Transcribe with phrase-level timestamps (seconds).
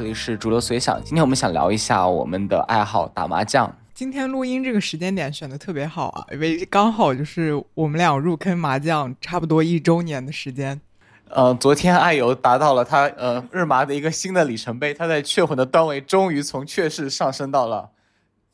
[0.00, 0.98] 这里是主流随想。
[1.04, 3.70] 今天我们想聊一下我们的爱好打麻将。
[3.92, 10.80] 今天录音这个时间点选的特别好啊，因为刚好就是我们俩入坑麻将差不多一周年的时间。
[11.28, 17.90] 呃，昨天爱游达到了他呃日麻的一个新的里程碑，他在雀魂的段位终于从雀士上升到了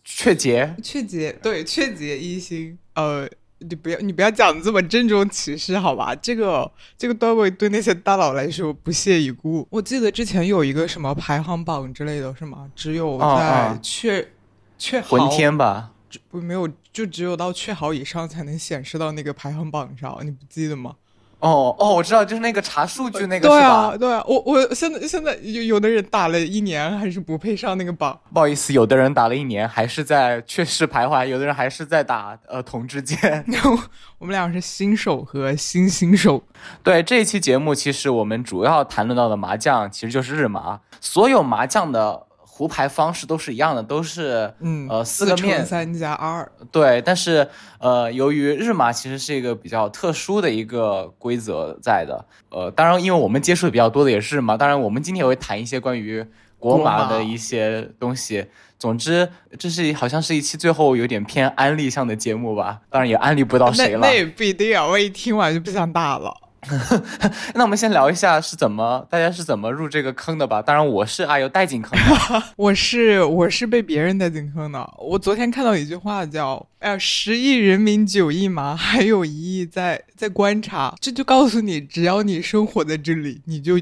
[0.03, 0.75] 雀杰。
[0.83, 6.15] 雀杰对雀杰一星，呃，你不要你不要讲的这么郑重其事好吧？
[6.15, 9.67] 这个这个段位对那些大佬来说不屑一顾。
[9.71, 12.71] 我记得之前有一个什么排行榜之类的是吗？
[12.75, 14.29] 只有在雀
[14.77, 15.93] 雀魂天吧，
[16.31, 20.97] 不没有，就只有到雀好以上才能显示到那个排行榜上，你不记得吗？
[21.39, 33.45] 哦哦，我知道，就是那个查数据那个，对啊，对啊，我我现在现在有有的人打了一年还是不配上那个榜，不好意思，有的人打了一年还是在确实徘徊，有的人还是在打呃同之间，
[34.19, 36.43] 我们俩是新手和新新手。
[36.83, 42.27] 对这一期节目，其实我们主要谈论到的麻将其实就是日麻，所有麻将的。
[42.57, 47.47] 胡牌方式都是一样的，都是嗯呃四个面三加二对，但是
[47.79, 56.25] 呃由于日麻其实是一个比较特殊的一个规则在的，呃当然因为我们接触的比较多的也是嘛，当然我们今天也会谈一些关于
[56.59, 58.47] 国麻的一些东西。
[58.79, 64.01] 总之这是好像是一期最后有点偏安利向的节目吧，当然也安利不到谁了。
[64.01, 66.35] 那也不一定啊，我一听完就不想打了。
[67.55, 70.61] 那我们先聊一下是怎么大家是怎么入这个坑的吧。
[70.61, 74.95] 当然我是啊，有带进坑的， 我是我是被别人带进坑的。
[74.99, 83.81] 我昨天看到一句话叫“哎，十亿人民九亿麻，还有一亿在在观察”，这就告诉你，只要你生活在这里，你就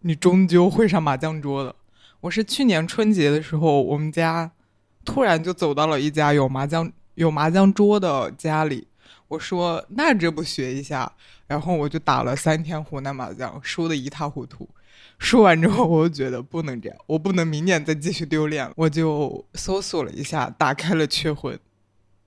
[0.00, 1.74] 你终究会上麻将桌的。
[2.22, 4.50] 我是去年春节的时候，我们家
[5.04, 8.86] 突然就走到了一家有麻将有麻将桌的家里。
[9.32, 11.10] 我说那这不学一下，
[11.46, 14.68] 然后我就打了三天湖南麻将，输的一塌糊涂。
[15.18, 18.70] 输完之后，我就觉得不能这样，我不能明年再继续丢脸。
[18.76, 21.58] 我就搜索了一下，打开了雀魂，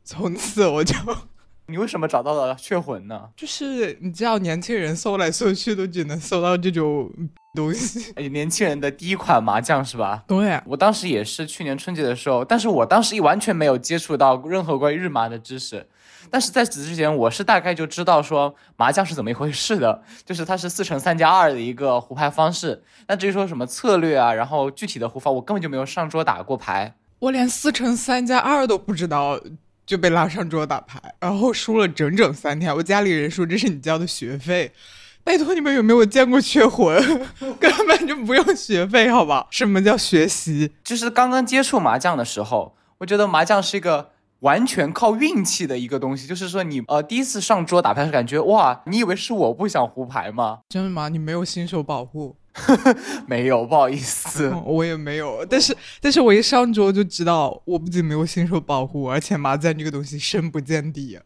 [0.03, 0.95] 从此我就。
[1.67, 3.29] 你为什么找到了雀魂呢？
[3.35, 7.11] 就是你知道，年轻人搜来搜去都只能搜到这种
[7.53, 8.11] 东西。
[8.29, 10.23] 年轻人的第一款麻将是吧？
[10.27, 15.87] 对，我当时也是去年春节的时候，但是我当时完全没有接触到任何关于日麻的知识。
[16.35, 22.83] 但是在此之前，我是大概就知道说麻将是怎么一回事的， 就是它是四乘三加二的一个胡牌方式。
[23.07, 29.39] 那至于说什么策略啊，然后具体的胡法，我根本就没有上桌打过牌，我连四乘三加二都不知道，
[29.85, 32.75] 就被拉上桌打牌，然后输了整整三天。
[32.75, 34.73] 我家里人说这是你交的学费，
[35.23, 37.01] 拜托你们有没有见过缺魂？
[37.61, 39.47] 根本就不用学费，好吧？
[39.51, 40.73] 什么叫学习？
[40.83, 44.09] 就是刚刚接触麻将的时候，我觉得麻将是一个。
[44.45, 50.59] 完全靠运气的一个东西，就是说你呃第一次上桌打牌，感觉哇，你以为是我不想胡牌吗？
[50.69, 51.09] 真的吗？
[51.09, 52.35] 你没有新手保护？
[53.27, 55.43] 没有，不好意思， 我也没有。
[55.49, 61.19] 但是但是我一上桌就知道，我不仅没有新手保护，而且麻将这个东西深不见底。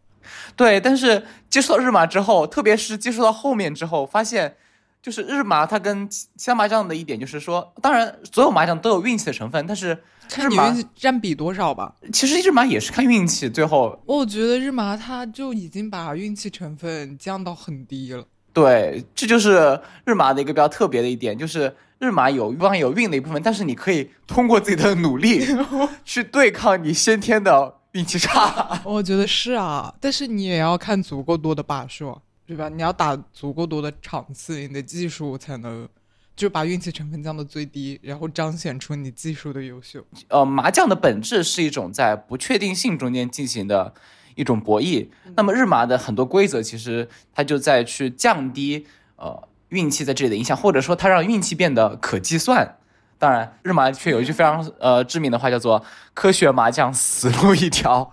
[0.55, 4.55] 对，但是接触到日麻之后，特别是接触到后面之后，发现。
[5.01, 11.95] 就是日麻，它跟其他麻将的一点就是说，当然所有麻将都有运气的成分，但是看你运气占比多少吧。
[12.11, 18.25] 其实日麻也是看运气，最后我觉得日麻它就已经把运气成分降到很低了。
[18.51, 25.45] 对，这就是日麻的一个比较特别的一点，就是日麻有方有运的一部分，但是你可以通过自己的努力
[26.03, 28.81] 去对抗你先天的运气差。
[28.83, 32.19] 我觉得是啊，但是你也要看足够多的把数。
[32.49, 32.67] 对吧？
[32.67, 35.87] 你要打足够多的场次，你的技术才能
[36.35, 40.03] 就把运气成分降到最低，然后彰显出你技术的优秀。
[40.29, 43.93] 呃，麻将的本质是一种在不确定性中间进行的
[44.33, 45.07] 一种博弈。
[45.35, 48.87] 那么日麻的很多规则，其实它就在去降低
[49.17, 52.77] 呃运气在这里的影响，或者说它让运气变得可计算。
[53.19, 55.85] 当然，日麻却有一句非常呃知名的话，叫做
[56.15, 58.11] “科学麻将死路一条”。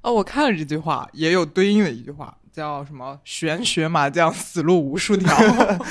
[0.00, 2.38] 哦，我看了这句话，也有对应的一句话。
[2.54, 5.28] 叫什么玄学麻将死路无数条，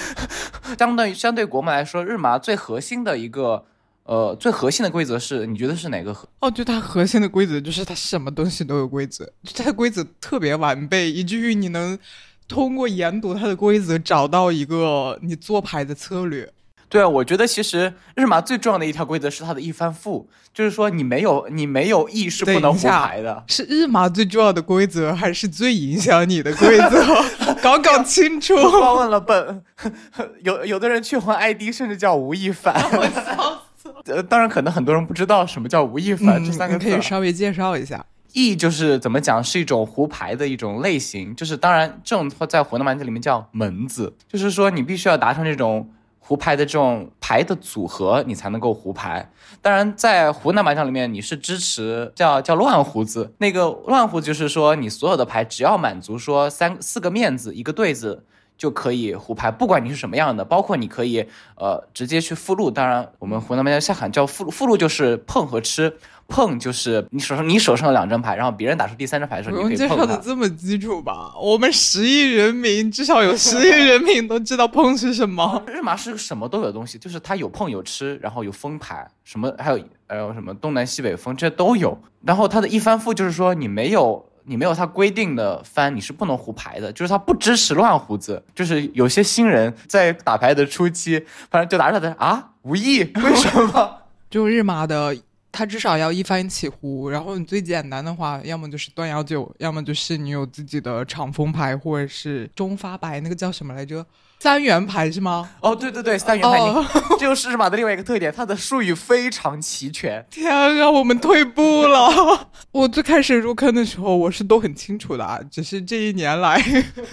[0.79, 3.65] 相对相对国麻来说，日麻最核心的一个
[4.03, 6.15] 呃最核心的规则是，你觉得是哪个？
[6.39, 11.99] 哦，就它核心的规则就是它什么东西都有规则，它的规则特别完备，以至于你能
[12.47, 16.49] 通过研读它的规则找到一个你做牌的策略。
[16.93, 23.43] 对啊，我觉得其实日麻最重要的一条规则是它的一翻覆，就是说你没有你没有意是不能胡牌的。
[23.47, 27.03] 是日麻最重要的规则，还是最影响你的规则？
[27.63, 28.55] 搞搞清楚。
[28.69, 29.63] 光问了本，
[30.45, 32.75] 有有的人去换 ID，甚至叫吴亦凡。
[32.93, 33.95] 我笑死了。
[34.05, 38.05] 呃，当然可能很多人不知道什么叫吴亦凡这三个字，可以稍微介绍一下。
[38.33, 45.89] 意就是怎么讲，是一种胡牌的一种类型，就是当然这种在湖南麻将里面叫门子，就是说你必须要达成这种。
[46.25, 49.29] 胡牌的这种牌的组合，你才能够胡牌。
[49.61, 53.33] 当然，在湖南麻将里面，你是支持叫叫乱胡子。
[53.39, 58.23] 那个乱胡子就是说，你所有的牌只要满足说三四个面子一个对子
[58.57, 61.27] 就可以胡牌，不管你是什么样的，包括你可以
[61.57, 62.71] 呃直接去附录。
[62.71, 65.97] 当然，我们湖南麻将下喊叫附附录，就是碰和吃。
[66.27, 71.33] 碰就是你手上你手上有两张牌，然后别人打出第三张牌的时候，你可以碰介绍的这么基础吧？
[71.39, 75.61] 我们十亿人民至少有十亿人民都知道碰是什么。
[75.67, 81.97] 日麻是个什么都有的东西，就是它有碰有吃，然后有封牌，什么还有还有什么东南西北风这些都有。
[82.25, 88.41] 然后它的一翻覆就是说你没有你没有它规定的翻，你是不能胡牌的，就是它不支持乱胡子。
[88.55, 93.97] 就是有些新人在打牌的初期，反正就打着的啊无意为什么？
[94.31, 95.15] 就日麻的。
[95.53, 104.03] 它至少要一翻起湖，然后你最简单的话，要么就是断幺九，要么就是你有自己的长风牌或者是中发白，那个叫什么来着？
[104.43, 105.49] 三元牌是吗？
[105.61, 106.59] 哦，对对对，三元牌，
[107.17, 110.25] 这就是日马的另外一个特点，它的术语非常齐全。
[110.29, 112.49] 天啊，我们退步了！
[112.73, 116.61] 我最开始入坑的时候，我是都很清楚的啊，只是这一年来。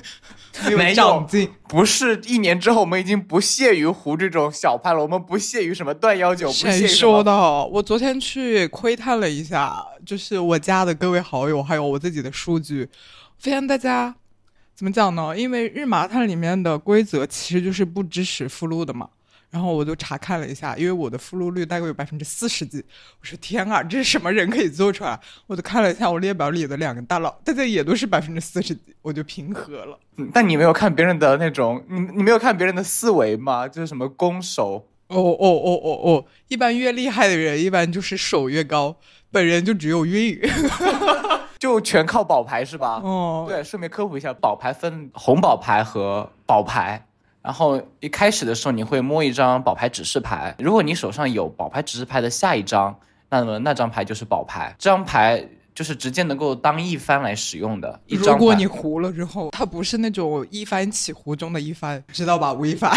[0.76, 6.50] 没有长进，不是一年之后我们已经不屑于胡这种小牌了，我们不屑于什么断幺九。
[6.50, 7.32] 谁说的？
[7.66, 12.88] 我昨天去窥探了一下，就是我家的各位好友，还有我自己的数据，
[13.38, 14.16] 发现大家
[14.80, 15.36] 怎么讲呢？
[15.36, 19.06] 因为日麻它里面的规则其实就是不支持附录的嘛。
[19.50, 22.82] 然后我就查看了一下，因为我的附录率大概有百分之四十几。
[23.20, 25.20] 我说天啊，这是什么人可以做出来？
[25.46, 29.98] 我就看了一下我列表里的两个大佬，大家也都是百分之四十几，我就平和了。
[30.32, 33.68] 但你没有看别人的那种，你你没有看别人的思维吗？
[33.68, 34.88] 就是什么攻守？
[35.08, 38.96] 哦哦哦哦哦，一般越厉害的人，一般就是手越高。
[39.30, 40.40] 本人就只有运，
[41.60, 43.02] 就全靠宝牌是吧？
[43.04, 47.06] 哦，对，顺便科普一下，宝牌分红宝牌和宝牌。
[47.42, 50.54] 然后一开始的时候，你会摸一张宝牌指示牌。
[50.58, 52.98] 如果你手上有宝牌指示牌的下一张，
[53.28, 54.74] 那么那张牌就是宝牌。
[54.78, 58.00] 这张牌就是直接能够当一番来使用的。
[58.08, 62.52] 如果你胡了之后，它不是那种一番起胡中的一番， 知道吧？
[62.52, 62.90] 吴亦凡。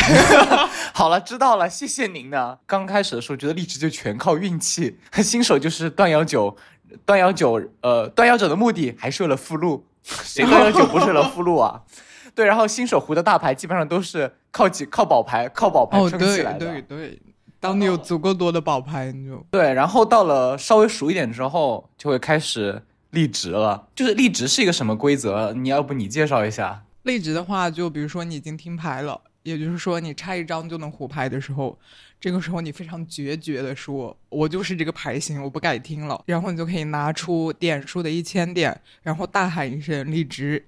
[0.93, 2.57] 好了，知道了，谢谢您呢。
[2.65, 6.55] 刚开始的时候觉得荔枝就全靠运气，新手就是断幺九，
[7.05, 11.81] 断幺九，呃，端阳酒的目的还是为了附录， 谁断幺九不是为了附录啊？
[12.35, 16.59] 对，然后新手胡的大牌基本上都是靠几靠宝牌，靠宝牌撑起来的。
[16.59, 17.19] 对对对，
[17.59, 19.71] 当你有足够多的宝牌，你就对。
[19.73, 22.81] 然后到了稍微熟一点之后，就会开始
[23.11, 23.87] 立直了。
[23.93, 25.53] 就是立直是一个什么规则？
[25.53, 26.83] 你要不你介绍一下？
[27.03, 31.77] 立直的话，就比如说你已经听牌了，也就是说你差一张就能胡牌的时候，
[32.23, 40.65] 这个时候你非常决绝的说：“我就是这个牌型，我不改听了。”然后你就可以拿出点数的一千点，然后大喊一声“立直”。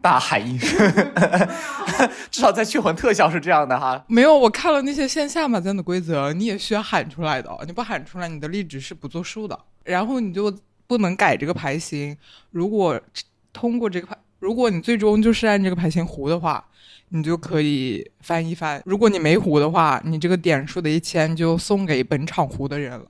[0.00, 0.90] 大喊一声，
[2.32, 4.02] 至少在去魂特效是这样的哈。
[4.08, 7.50] 没有，我看了那些线下麻将的规则，你也需要喊出来的。
[7.66, 9.58] 你不喊出来，你的力值是不作数的。
[9.84, 10.50] 然后你就
[10.86, 12.16] 不能改这个牌型。
[12.52, 12.98] 如果
[13.52, 16.66] 通过这个牌，如果你最终就是按这个牌型胡的话，
[17.08, 18.82] 你就可以翻一翻。
[18.84, 23.06] 如果你没胡的话，你这个点数的一千就送给本场胡的人了。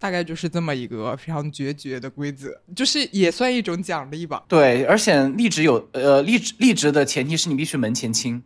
[0.00, 4.44] 大概就是这么一个非常决绝的规则，就是也算一种奖励吧。
[4.46, 8.40] 对，而且立直有呃立直立直的前提是你必须门前清。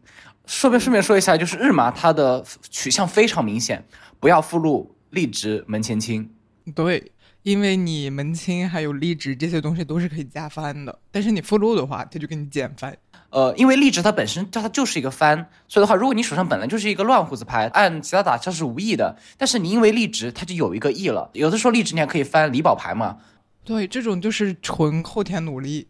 [0.47, 3.85] 顺便顺便说一下，就是日麻它的取向非常明显，
[4.19, 6.31] 不要附录立直门前清。
[6.75, 12.97] 对，因为你门清还有立直这些东西都是可以加翻的，但是你附录的话，它就给你减翻。
[13.33, 21.31] 呃，因为荔枝它本身它就是一个翻，所以的话，如果你手上本来就是一个乱胡子牌，按其他打它是无意的，但是你因为荔枝它就有一个意了。
[21.33, 23.17] 有的时候荔枝你还可以翻离宝牌嘛。
[23.65, 25.89] 对，这种就是纯后天努力。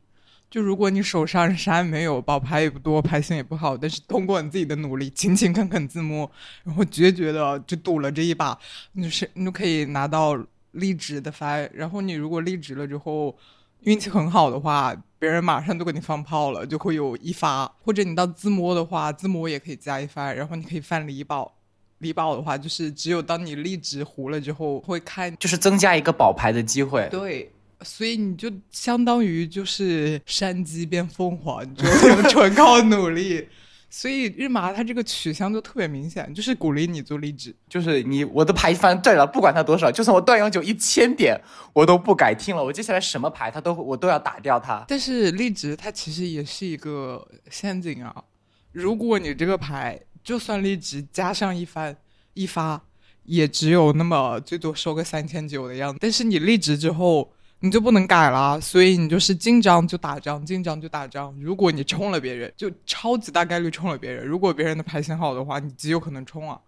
[0.49, 6.31] 就如果你手上啥也没有，宝牌也不多，牌型也不好，但是通过你自己的努力，勤勤恳恳自摸，
[6.63, 8.57] 然后决绝的就赌了这一把，
[8.93, 10.39] 你就是你就可以拿到
[10.71, 11.69] 立直的翻。
[11.75, 13.37] 然后你如果立直了之后。
[13.85, 21.55] 运气很好的话，别人马上就给你放炮了，就会有一发；或者你到自摸的话，自摸也可以加一发，然后你可以翻离宝。
[21.99, 27.07] 离宝的话，就是只有当你立直胡了之后，会看，就是增加一个宝牌的机会。
[27.09, 27.49] 对，
[27.83, 31.85] 所以你就相当于就是山鸡变凤凰，就
[32.29, 33.47] 纯靠努力。
[33.95, 41.39] 所以日麻它这个取向就特别明显，就是鼓励你做励志，就是你我的牌翻对了，不管它多少，就算我断阳九一千点，
[41.75, 42.65] 我都不改听了。
[42.65, 44.83] 我接下来什么牌，它都我都要打掉它。
[44.89, 48.25] 但是励志它其实也是一个陷阱啊！
[48.73, 51.95] 如果你这个牌就算励志加上一番
[52.33, 52.83] 一发，
[53.25, 55.99] 也只有那么最多收个三千九的样子。
[56.01, 57.31] 但是你励志之后。
[57.63, 61.33] 你就不能改了，所以你就是进张就打张，进张就打张。
[61.41, 64.27] 如果你冲了别人，就超级大概率冲了别人。
[64.27, 66.59] 如果别人的牌型好的话，你极有可能冲啊。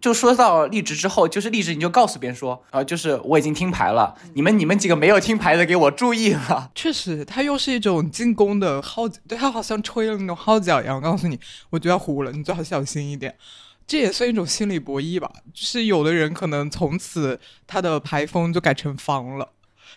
[0.00, 6.70] 就说到立直之后，就是立直你就告诉别人说，啊、就是我已经听牌了，你们你们几个没有听牌的给我注意了。
[6.74, 11.38] 确实，他又是一种进攻的号角，对，他好像吹了那种号角一样，告诉你
[11.70, 13.34] 我就要胡了，你最好小心一点。
[13.86, 19.48] 这也算一种心理博弈吧，就是有的人可能从此他的牌风就改成方了，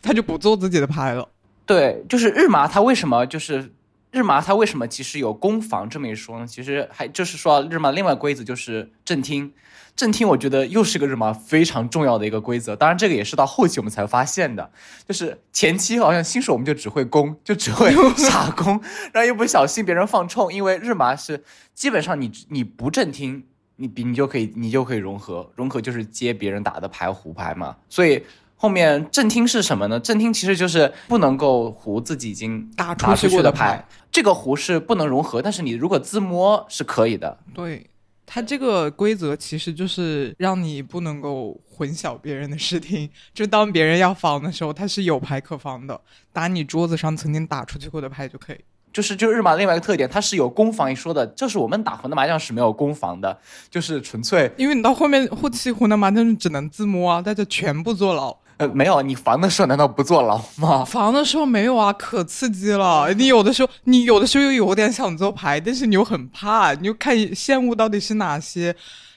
[0.05, 1.27] 他就不做自己的牌了。
[1.65, 3.71] 对，就是日麻它为什么就是
[4.11, 6.45] 日麻它为什么其实有攻防这么一说呢？
[6.45, 9.51] 其实还就是说日麻另外规则就是正听，
[9.95, 12.75] 正听我觉得又是个日麻非常重要的一个规则。
[12.75, 14.71] 当然这个也是到后期我们才发现的，
[15.07, 18.79] 就是前期好像新手我们就只会攻，就只会 傻攻，
[19.11, 21.43] 然后一不小心别人放冲，因为日麻是
[21.73, 23.43] 基本上你你不正听。
[23.77, 28.23] 你比你就可以你就可以融合，融合就是接别人打的牌胡牌嘛，所以
[28.57, 29.99] 后面正厅是什么呢？
[29.99, 37.37] 正厅其实就是不能够胡自己已经打出去过的牌，这个胡是不能融合，但是你如果自摸是可以的。
[37.53, 37.85] 对，
[38.25, 45.99] 它这个规则其实就是让你不能够混淆别人的视听， 就当别人要防的时候，它是有牌可防的，
[46.31, 48.57] 打你桌子上曾经打出去过的牌就可以。
[48.93, 53.37] 就是就日麻另外一个特点，它是有攻防一说的，就是我们打湖南麻将是没有攻防的，
[53.69, 58.37] 就是纯粹，因为你到后面后期湖南麻将只能自摸啊，大家全部坐牢。
[58.57, 60.85] 呃，没有，你防的时候难道不坐牢吗？
[60.87, 63.13] 防的时候没有啊，可刺激了。
[63.13, 68.75] 你有的时候，你有的时候又有点想做牌，但是你又很怕，你又看羡慕到底是哪些。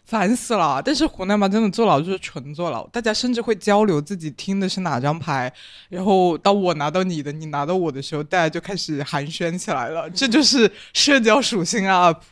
[0.09, 0.80] 烦死了！
[0.83, 5.52] 但是湖南麻将的坐牢就是纯坐牢，大家甚至会交流自己听的是哪张牌，
[5.90, 10.09] 然后当我拿到你的，你拿到我的时候，大家就开始寒暄起来了。
[10.09, 12.23] 这就是社交属性 up，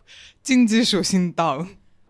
[0.43, 1.67] 竞技属性 down。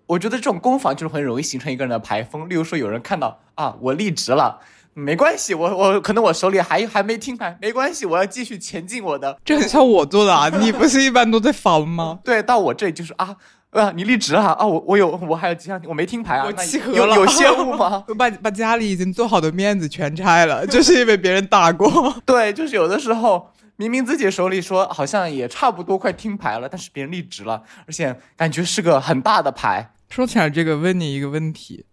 [0.07, 2.49] 我觉得这种攻防就是很容易形成一个人的牌风。
[2.49, 4.61] 例如说，有人看到啊，我立直了，
[4.97, 9.39] 没关系，我我可能我手里还还没听牌，没关系，我要继续前进我的。
[9.45, 12.21] 这很像我做的啊， 你不是一般都在防吗？
[12.25, 13.37] 对，到我这里就是啊。
[13.71, 14.65] 啊，你立直了啊！
[14.67, 18.03] 我我有我还有几项我没听牌啊，我契合了，有有羡慕吗？
[18.09, 21.91] 我把把家里已经做好的面子全拆了，就是因为别人打过。
[22.25, 29.93] 对，就是有的时候明明自己手里说好像也差不多快听牌了，但是别人立直了，而且感觉是个很大的牌。
[30.09, 31.85] 说起来这个，问你一个问题，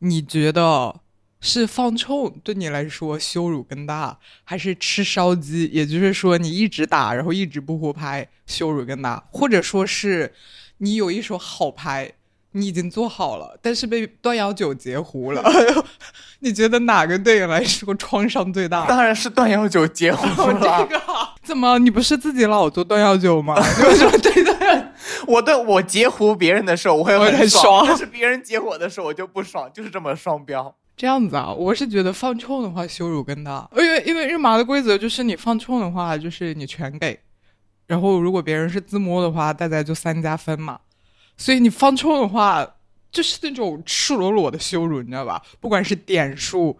[0.00, 0.96] 你觉得
[1.40, 5.66] 是放冲对你来说羞辱更大，还是吃烧鸡？
[5.66, 10.34] 也就是说你一直打，然后一直不胡牌，羞辱更大，或者说是？
[10.80, 12.12] 你有一手好牌，
[12.52, 15.42] 你已经做好了，但是被段瑶九截胡了。
[16.38, 18.86] 你觉得哪个对你来说创伤最大？
[18.86, 20.86] 当然是段瑶九截胡了。
[20.88, 21.02] 这个
[21.42, 21.80] 怎么？
[21.80, 23.56] 你不是自己老做段瑶九吗？
[23.56, 24.92] 为什么对的？
[25.26, 30.72] 我对我截胡别人的时候我会很爽，但是别人截我的时候我就不爽，就是这么双标。
[30.98, 37.18] 这样子啊，我是觉得放冲的话羞辱更大，因为因为日麻的规则就是你放冲的话就是你全给。
[37.86, 40.78] 然后，如果别人是自摸的话，大家就三加分嘛。
[41.36, 42.66] 所以你放冲的话，
[43.10, 45.40] 就是那种赤裸裸的羞辱，你知道吧？
[45.60, 46.78] 不管是点数，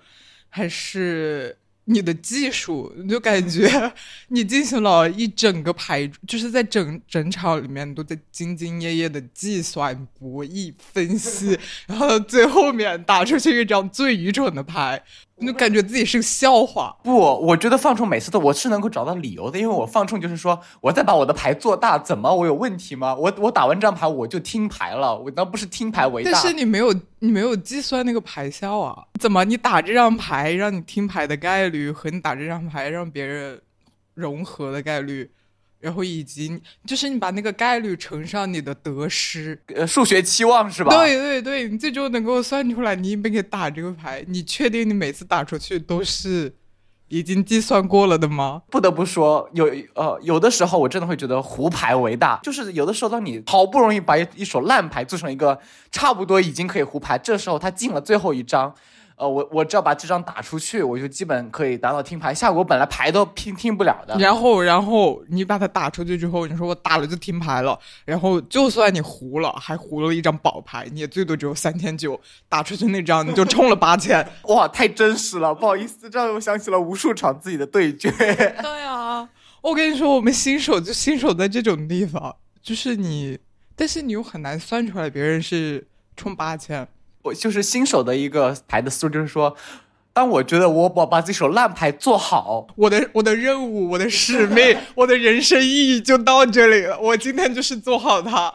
[0.50, 1.56] 还是。
[1.90, 3.92] 你的技术，你就感觉
[4.28, 15.02] 你进行了一整个牌，就是在整整场里面都在兢兢业业的计算、博弈、分析， 然后最后面打出去一张最愚蠢的牌，
[15.40, 16.96] 你就感觉自己是个笑话。
[17.02, 23.14] 不，我觉得放冲每次都我是能够找到理由的，因为我放冲就是说我再把我的牌做大，怎么我有问题吗？
[23.14, 26.30] 我我打完这张牌我就听牌了，我那不是听牌为大。
[26.32, 29.04] 但是你没有你没有计算那个牌效啊？
[29.20, 31.90] 怎么你打这张牌让你听牌的概率？
[31.90, 33.60] 和你打这张牌让别人
[34.14, 35.30] 融合的概率，
[35.80, 40.90] 然后以及就是你把那个概率乘上你的得失，呃，数学期望是吧？
[40.90, 46.52] 对对对，你最终能够算出来，你每给打这个牌，你确定你每次打出去都是
[47.08, 48.62] 已经计算过了的吗？
[48.70, 55.58] 不得不说，有呃，有的时候我真的会觉得胡牌为大，就是有的时候当你好不容易把一手烂牌做成一个
[55.92, 58.74] 差不多已经可以胡牌，这时候他进了最后一张。
[59.18, 62.62] 呃，我我只要把这张打出去，我就基本可以达到听牌效果。
[62.62, 64.16] 本来牌都听听不了的。
[64.16, 67.76] 然后，然后你把它打出去之后，你说我打了就听牌了。
[68.04, 72.20] 然后，就算你胡了，还胡了一张宝牌，你也最多只有三千九。
[72.48, 75.52] 打出去那张你就充了八千， 哇，太真实了！
[75.52, 78.10] 不好意思，这让我想起了无数场自己的对决。
[78.12, 79.28] 对啊，
[79.62, 83.36] 我跟你说，我们新手就新手在这种地方，就是你，
[83.74, 86.86] 但是你又很难算出来别人是充八千。
[87.22, 89.54] 我就是新手的一个牌的思路，就是说，
[90.12, 96.98] 当我觉得我把把这手烂牌做好，我的我的任务、我的使命、我的人生意义就到这里了。
[96.98, 98.52] 我今天就是做好它。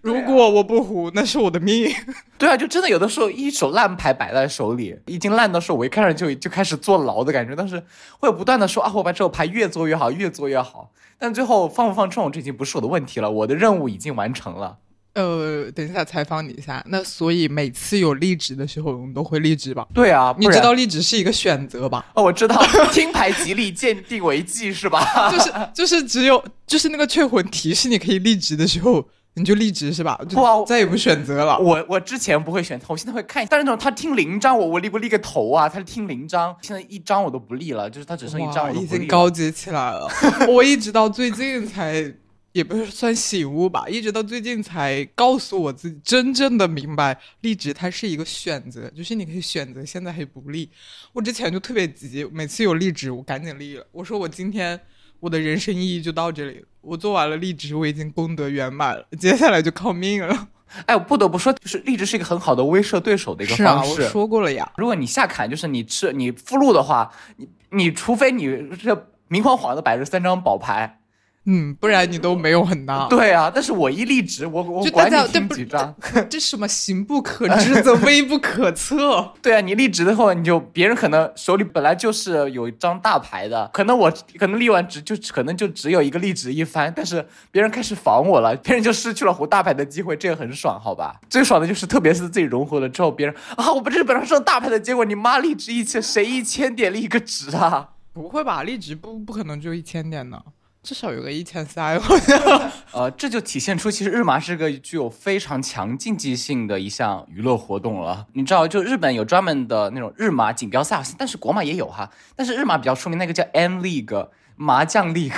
[0.00, 1.90] 如果我不胡，那是我的命。
[2.36, 7.56] 对啊，就真的有的时候一手烂牌摆在手里，已经烂到时候我一看上就就开始坐牢的感觉。
[7.56, 7.82] 但是
[8.18, 10.90] 会不断的说啊，我把这手牌越做越好，越做越好。
[11.18, 13.30] 但最后放不放中，这已经不是我的问题了。
[13.30, 14.76] 我的任务已经完成了。
[15.14, 16.84] 呃，等一下采访你一下。
[16.88, 19.86] 那所以每次有离职的时候，我们都会离职吧？
[19.94, 22.04] 对啊，你知道离职是一个选择吧？
[22.14, 22.60] 哦，我知道，
[22.92, 25.04] 听牌吉利，鉴定为忌是吧？
[25.30, 30.18] 就是就是只有就是那个雀魂提示你可以离职的时候，你就离职是吧？
[30.34, 31.56] 哇，再也不选择了。
[31.58, 33.46] 我我之前不会选，我现在会看。
[33.48, 35.68] 但是那种他听零张，我我立不立个头啊？
[35.68, 40.08] 他听零张，现在一张我都不立了，就是他只剩一张，已经高级起来了。
[40.50, 42.12] 我一直到最近才。
[42.54, 50.70] 也不是算醒悟吧，一直到最近才告诉我自己真正的明白，立直它是一个选择，就是你可以选择现在还不立。
[51.12, 53.84] 我之前就特别急，每次有立直我赶紧立了。
[53.90, 54.80] 我说我今天
[55.18, 60.48] 我的人生意义就到这里，我做完了立直，我已经功德圆满了，接下来就靠命了。
[60.86, 64.02] 哎，我不得不说，就是立直是一个很好的威慑对手的一个方式。
[64.02, 68.46] 我说过了呀，如果你下坎，就是你吃你附录的话，你你除非你
[68.80, 71.00] 这明晃晃的摆着三张宝牌。
[71.46, 73.06] 嗯，不然你都没有很大。
[73.08, 75.94] 对啊，但是我一立直，我我管你听几张，
[76.30, 79.32] 这什么行不可 知则微不可测。
[79.42, 91.20] 对啊，你立直的话，你就别人可能手里本来就是有一张大牌的，可能我可能立完直就可能就只有一个立直一翻，但是别人开始防我了，别人就失去了胡大牌的机会，这个很爽，好吧？
[91.28, 97.90] 最爽的就是特别是自己融合了之后，别人啊，我不是本来是大牌的结果，你妈立直一千，谁一千点立一个直啊？
[98.14, 100.40] 不会吧，立直不不可能就一千点呢。
[100.84, 101.98] 至少有个一千三，
[102.92, 108.26] 呃，这就体现出其实日麻是个具有非常强竞技性的一项娱乐活动了。
[108.34, 112.10] 你知道，就日本有专门的那种日麻锦标赛，但是国马也有哈。
[112.36, 115.32] 但是日麻比较出名，那个叫 M League 麻将 League，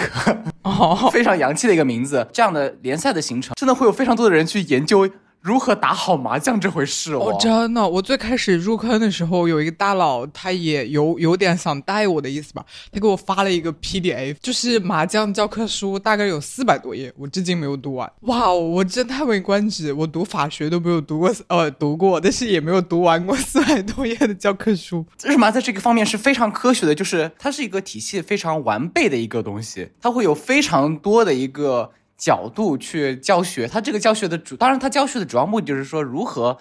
[0.63, 2.27] 哦， 非常洋气的一个名字。
[2.33, 5.09] 这样的联赛的形成，真的会有非常多的人去研究。
[5.47, 7.37] 如何打好麻将这回事哦？
[7.41, 12.67] 真的，我最开始入坑的时候，有一个大佬，他也有有点想带我的意思吧。
[12.91, 18.11] 他给我发了一个 PDF，就是麻将教科书，大概有四百多页，我至今没有读完。
[18.23, 19.93] 哇，我真叹为观止！
[19.93, 25.07] 我读法学都没有读过，呃，读过，但是也没有读完过 四百多页的教科书。
[25.23, 31.93] 日麻在这个方面是非常科学的，就是它是一个体系非常完备的一个东西，它会有非常多的一个。
[32.17, 36.59] 角度去教学，他这个教学的主，当然他教学的主要目的就是说如何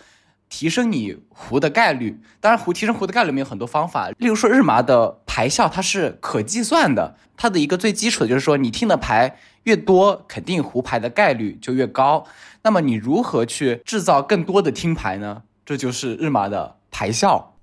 [0.49, 2.19] 提升你胡的概率。
[2.39, 12.25] 当然，胡提升胡的概率里面有很多方法，例如说日麻的牌效它是可计算的，它的一个最基础的就是说你听的牌越多，肯定胡牌的概率就越高。
[12.61, 15.43] 那么你如何去制造更多的听牌呢？
[15.65, 17.53] 这就是日麻的牌效。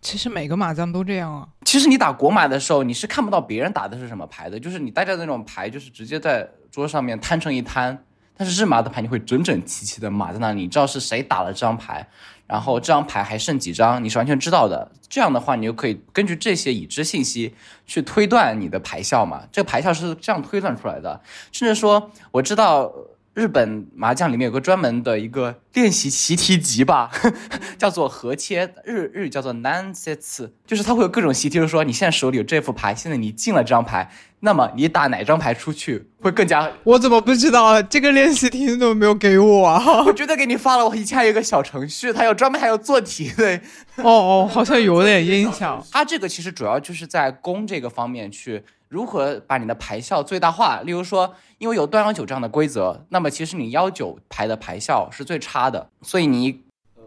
[0.00, 1.48] 其实每个麻将都这样啊。
[1.64, 6.48] 其实你打国麻的时候，你是看不到别人打的是什么牌的，就是你大家那种牌就是直接在。
[6.70, 8.04] 桌上面摊成一摊，
[8.36, 12.08] 但是日麻的牌你会整整齐齐的码在那里，你知道是谁打了这张牌，
[12.46, 14.90] 然后这张牌还剩几张，你是完全知道的。
[15.08, 17.54] 这样的话，你就可以根据这些已知信息
[17.86, 19.42] 去推断你的牌效嘛。
[19.50, 21.20] 这个牌效是这样推断出来的，
[21.52, 22.92] 甚至说我知道。
[23.38, 27.08] 日本麻将里面有个专门的一个练习习题集吧，
[27.78, 36.68] 叫做和切，日日语叫做 nansets，就是它会有各种习题，就是说你现在手里有这副牌，现在你进了这张牌，那么你打哪张牌出去会更加？
[36.82, 40.02] 我怎么不知道这个练习题你怎么没有给我啊？
[40.04, 43.60] 我绝对给你发了，我以前还有一个小程序，它有专门还有做题的。
[43.98, 45.80] 哦哦，好像有点印象。
[45.92, 48.64] 它这个其实主要就是在攻这个方面去。
[48.88, 50.80] 如何把你的牌效最大化？
[50.80, 56.62] 例如说，因为有断幺九这样的规则，那么其实你幺九牌的牌效是最差的，所以你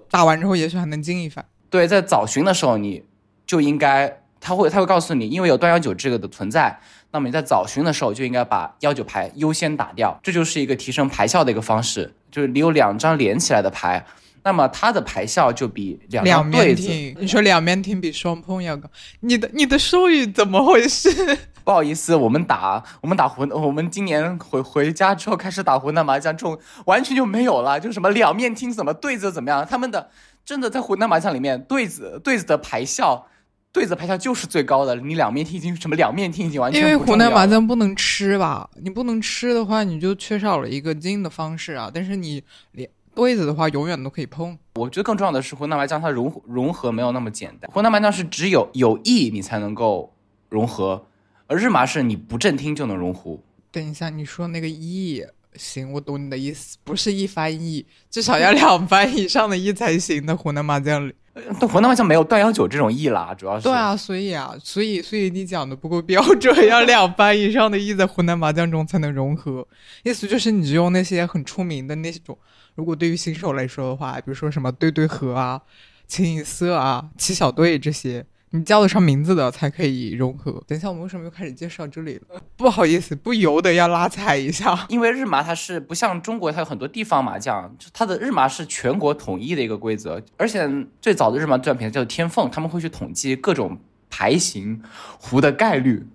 [0.10, 1.46] 打完之后也许还能进一番。
[1.70, 3.04] 对，在早巡的时候，你
[3.46, 6.80] 就应该他会他会告诉你，因为有断幺九这个的存在，
[7.12, 12.14] 那么你在早巡的时候就应该把幺九牌优先打掉，这就是一个提升牌效的一个方式。
[12.30, 14.06] 就是你有两张连起来的牌，
[14.44, 18.90] 那么它的牌效就比两两面听，你说两面听比双碰要高，
[19.22, 21.38] 你的你的术语怎么回事？
[21.64, 29.66] 不好意思，我们打我们打湖，我们今年回回家之后开始打湖南麻将，这种完全就没有了，就什么两面听，怎么对子怎么样？
[29.66, 30.10] 他们的
[30.44, 33.28] 真的在湖南麻将里面，对子对子的牌效，
[33.72, 34.96] 对子牌效就是最高的。
[34.96, 38.70] 你两面听已经什么两面听已经完全因为湖南麻将不能吃吧？
[38.82, 41.92] 你不能吃的话，你就缺少了一个进的方式啊。
[41.94, 44.58] 但是你连对子的话，永远都可以碰。
[44.76, 47.70] 我觉得更重要的是湖南麻将它融融合没有那么简单。
[47.72, 50.14] 湖南麻将是只有有意你才能够
[50.50, 51.06] 融合。
[51.52, 53.44] 而日麻是你不正听就能融胡。
[53.72, 55.22] 等一下，你说那个一
[55.56, 60.38] 行，我懂你的意思，不是一翻译，至少要两翻以上的一才行的。
[60.38, 61.14] 湖南麻将里，
[61.60, 63.66] 湖南麻将没有断幺九这种一啦，主要是。
[63.66, 69.68] 对啊，所以啊，所以所以你讲的不够标准，要两翻以上的一在湖南麻将中才能融合。
[70.04, 72.38] 意思就是你只用那些很出名的那种，
[72.76, 75.62] 如果对于新手来说的话，比如说什么对对和啊、
[76.08, 78.26] 清一色啊、七小队这些。
[78.54, 80.62] 你叫得上名字的才可以融合。
[80.68, 82.42] 等一下，我们为什么又开始介绍这里了？
[82.58, 84.86] 不好意思，不由得要拉踩一下。
[84.90, 90.22] 因为日麻它是不像中国，它有很多地方麻将，它的日麻是全国统一的一个规则。
[90.38, 90.70] 而且
[91.02, 94.82] 最早的日麻段品叫天凤，他们会去统计各种牌型
[95.18, 96.06] 胡的概率。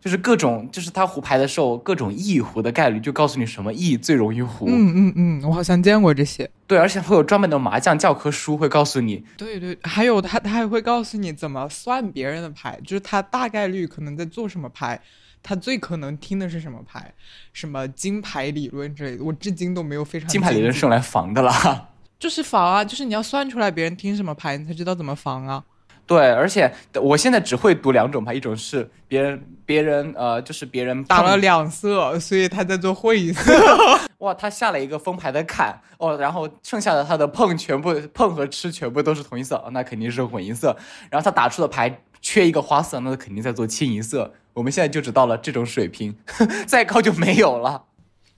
[0.00, 4.66] 就是各种，就是他胡牌的时候，各种易胡的概率就告诉你什么易最容易胡。
[4.66, 6.50] 嗯嗯嗯，我好像见过这些。
[6.66, 9.24] 对，而且会有专门的麻将教科书会告诉你。
[9.36, 14.98] 对对，还有他他还会告诉你怎么算别人的牌，就是他大概率可能在做什么牌，
[15.42, 17.12] 他最可能听的是什么牌，
[17.52, 20.28] 什么金牌理论之类的，我至今都没有非常。
[20.28, 21.88] 金牌理论是用来防的啦。
[22.18, 25.64] 就是防啊，就是你要算出来别人听什么牌，你才知道怎么防啊。
[26.10, 26.68] 对，而且
[27.00, 33.52] 我现在只会读两种牌，一种是别人别人呃，就是别人打了两色，所以他在做混色。
[34.18, 40.76] 哇，他下了一个封牌的坎哦，然后剩下的他的碰全部碰和吃全部都是同一色，那肯定是混银色。
[41.08, 44.34] 然后他打出的牌缺一个花色，那肯定在做清一色。
[44.54, 46.16] 我们现在就只到了这种水平，
[46.66, 47.84] 再高就没有了。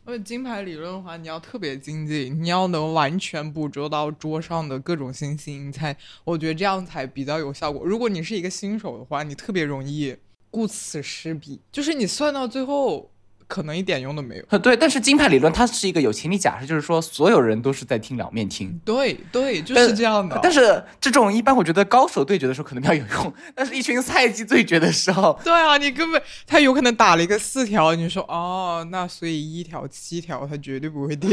[0.04, 7.84] 因为金牌理论的话，你要特别精进，你要能完全捕捉到桌上的各种信息，你才我觉得这样才比较有效果。
[7.84, 10.16] 如果你是一个新手的话，你特别容易
[10.50, 13.11] 顾此失彼，就是你算到最后。
[13.52, 14.58] 可能一点用都没有。
[14.60, 18.80] 对，但是金牌理论它是一个有前提假设，就是说所有人都是在听两面听。
[18.82, 20.40] 对对，就是这样的。
[20.42, 31.30] 但是这种一般我觉得高手对决的时候可能比较有用，但是一群菜鸡对决的时候，对啊，你根本他有可能打了一个四条，你说哦，那所以一条七条他绝对不会听。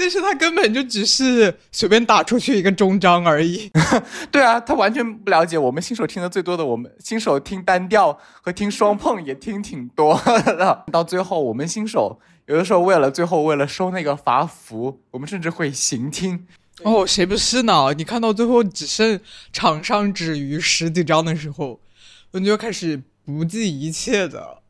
[0.00, 3.70] 但是他根本就只是随便打出去一个中章而已。
[4.32, 10.84] 对啊，他完全不了解我们新手听的最多的，我们新手听单调和听双碰也听挺多的。
[10.90, 16.46] 到最后，我们新手有的时候为了最后为了收那个罚符，我们甚至会行听。
[16.82, 17.92] 哦，谁不是呢？
[17.94, 19.20] 你看到最后只剩
[19.52, 21.78] 场上只余十几张的时候，
[22.30, 24.62] 我就开始不计一切的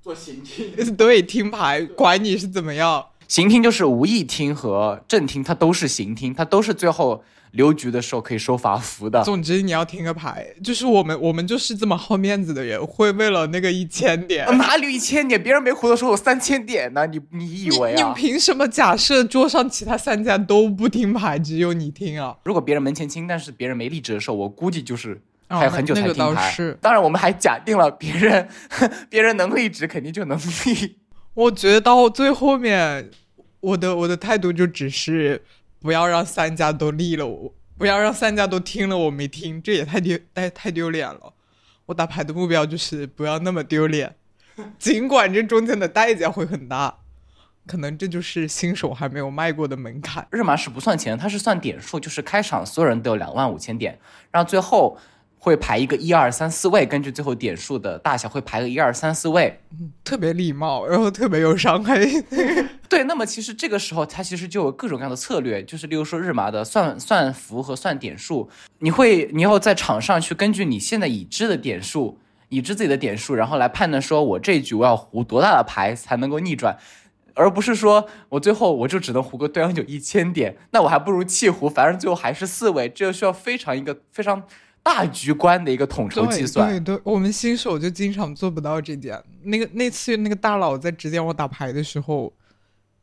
[0.00, 0.72] 做行听。
[0.94, 3.06] 对，听牌，管你是怎么样。
[3.28, 9.22] 行听就是无意听和正听，它都是行听，它都是最后留局的时候可以收罚符的。
[9.24, 14.46] 总之你要听个牌，就是我们我们就是这么好面子的人，会为了那个一千点。
[14.58, 15.42] 哪里有一千点？
[15.42, 17.06] 别人没胡的时候有三千点呢？
[17.06, 18.08] 你你以为啊？
[18.08, 22.36] 你凭什么假设桌上其他三家都不听牌，只有你听啊？
[22.44, 26.50] 如果别人门前清，但是别人没立直的时候，我估计就是还有很久才听牌。
[26.50, 28.48] 是，当然我们还假定了别人
[29.10, 30.98] 别人能立直，肯定就能立。
[31.36, 33.10] 我觉得到最后面。
[33.60, 35.42] 我的我的态度就只是
[35.80, 41.32] 不要让三家都立了，我不要让三家都听了我没听，这也太丢太太丢脸了。
[41.86, 44.14] 我打牌的目标就是不要那么丢脸，
[44.78, 46.98] 尽管这中间的代价会很大，
[47.66, 50.28] 可能这就是新手还没有迈过的门槛。
[50.30, 53.98] 日麻是不算钱，它是算点数，就是开场所有人都有两万五千点，
[54.30, 54.96] 然后最后。
[55.46, 59.56] 会排一个一二三四位，根据最后点数的大小会排个一二三四位，
[60.02, 62.04] 特别礼貌，然后特别有伤害。
[62.90, 76.76] 对，那么其实这个时候它其实就有各种各样的策略，就是例如说日麻的算算符和算点数，你会你要在场上去根据你现在已知的点数，已知自己的点数，然后来判断说我这一局我要胡多大的牌才能够逆转，
[77.34, 84.42] 而不是说我最后我就只能胡个对方就一千点，那我还不如弃胡，反正最后还是四位，这就需要非常一个非常。
[84.86, 89.20] 大局观的一个统筹计算，对对，我们新手就经常做不到这点。
[89.42, 92.32] 那个那次那个大佬在指点我打牌的时候，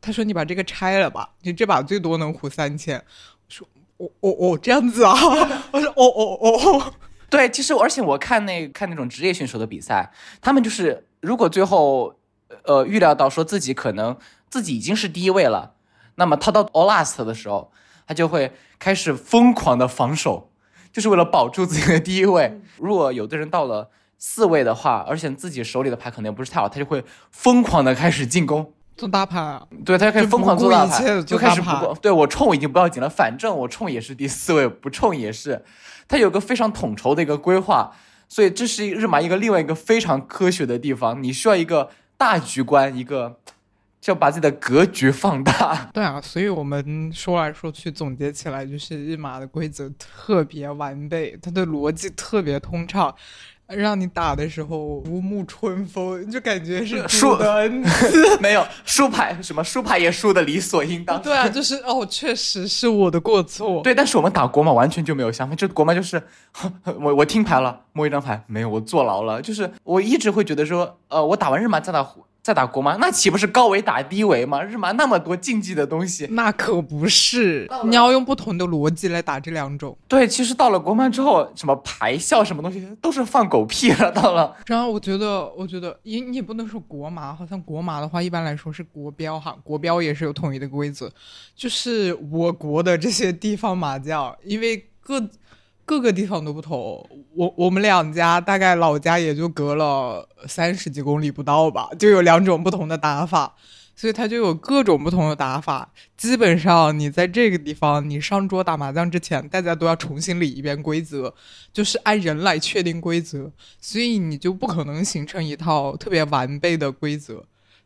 [0.00, 2.96] 他说：“你把这个拆了吧，你这把最多能胡三千。”
[3.44, 3.68] 我说
[3.98, 5.12] ：“哦哦哦，这样子啊？”
[5.72, 6.94] 我说：“哦哦哦。”
[7.28, 12.14] 对，其实而且我看那看那种职业选手的比赛，他们就是如果最后
[12.62, 14.16] 呃预料到说自己可能
[14.48, 15.74] 自己已经是第一位了，
[16.14, 17.70] 那么他到 all last 的时候，
[18.06, 20.50] 他就会开始疯狂的防守。
[20.94, 22.60] 就是为了保住自己的第一位。
[22.78, 29.66] 如果有的人到了四位的话，而且自己手里的牌可能也不是太好，他就会疯狂的开始进攻，做大牌啊。
[29.84, 35.64] 对，他就开始疯狂做大牌，就开始不对我冲已经不要紧了，反正我冲也是第四位，不冲也是。
[36.06, 37.90] 他有个非常统筹的一个规划，
[38.28, 41.20] 所以这是日麻一个另外一个非常科学的地方。
[41.20, 43.40] 你需要一个大局观，一个。
[44.04, 45.88] 就把自己的格局放大。
[45.94, 53.14] 对啊，所以我们说来说去总结起来，就是日麻的规则特别完备，它的逻辑特别通畅，
[53.66, 58.36] 让你打的时候如沐春风，就感觉是输的恩赐。
[58.44, 61.22] 没有输牌什么输牌也输的理所应当。
[61.22, 63.80] 对啊，就是哦，确实是我的过错。
[63.80, 66.22] 对，但是我们打国马完全就没有想法，就国马就是
[67.00, 69.40] 我我听牌了，摸一张牌没有，我坐牢了。
[69.40, 72.04] 就是我一直会觉得说，呃，我打完日麻再打
[72.44, 74.62] 在打国麻，那岂不是高维打低维吗？
[74.62, 79.96] 日麻那么多竞技的东西，那可不是，你要用不同的逻辑来打这两种。
[80.06, 84.12] 对，其实到了国麻之后，什么排校什么东西都是放狗屁了。
[84.12, 91.10] 到了，然后我觉得，我觉得也你也不能说国麻，好像国麻的话，一般来说是国标哈，国标也是有统一的规则，
[91.56, 95.18] 就是我国的这些地方麻将，因为各。
[95.86, 103.54] 各个地方都不同，我我们两家大概老家也就隔了三十几公里不到吧，就有两种不同的打法，
[103.94, 105.92] 所以它就有各种不同的打法。
[106.16, 111.34] 基本上你在这个地方，你上桌打麻将之前，大家都要重新理一遍规则，
[111.72, 117.44] 就是按人来确定规则，所以你就不可能形成一套特别完备的规则。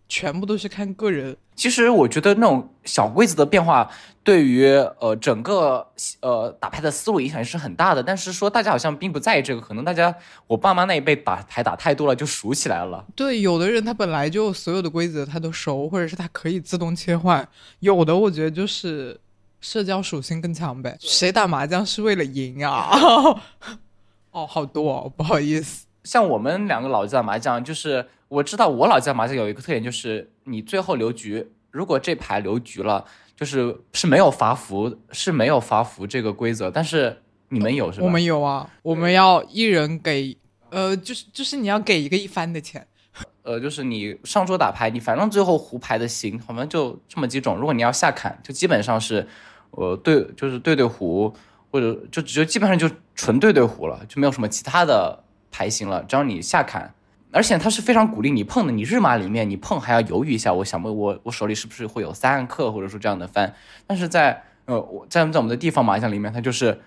[0.08, 1.36] 全部都是看个人。
[1.54, 3.90] 其实我觉得那种小规则的变化，
[4.22, 4.64] 对于
[5.00, 5.84] 呃整个
[6.20, 8.00] 呃打牌的思路影响也是很大的。
[8.00, 10.14] 但是说大家好像并不在意这个，可能大家
[10.46, 13.04] 我爸妈那一辈打牌打太多了，就熟起来了。
[13.16, 17.46] 对，有的人他本来就所有的规则他都熟，或者是他可以自动切换。
[17.80, 19.18] 有的我觉得就是
[19.60, 20.96] 社交属性更强呗。
[21.00, 22.88] 谁打麻将是为了赢啊？
[24.30, 25.87] 哦，好多，哦，不好意思。
[26.08, 28.06] 像我们两个老家麻将就是。
[28.28, 33.02] 我知道我老家麻将有一个特点，就是你最后留局，如果这牌留局了，
[33.34, 36.70] 就是是没有罚服，是没有罚服这个规则。
[36.70, 38.04] 但是你们有是吧？
[38.04, 40.36] 我们有啊，我们要一人给，
[40.68, 42.86] 呃，就是就是你要给一个一番的钱，
[43.44, 47.56] 呃，就是你上桌打牌，你反正最后胡牌的型好像就这么几种。
[47.56, 49.26] 如果你要下砍，就基本上是，
[49.70, 51.34] 呃，对，就是对对胡，
[51.70, 55.24] 或者就就基本上就纯对对胡了，就没有什么其他的
[55.58, 56.04] 牌型了。
[56.04, 56.94] 只要你下砍。
[57.30, 63.52] 而且他是非常鼓励你碰的，你日麻里面你碰还要犹豫一下，我想问，我我手里是不是会有三克或者说这样的翻？
[63.86, 66.80] 但是在呃我在在我们的地方麻将里面，他就是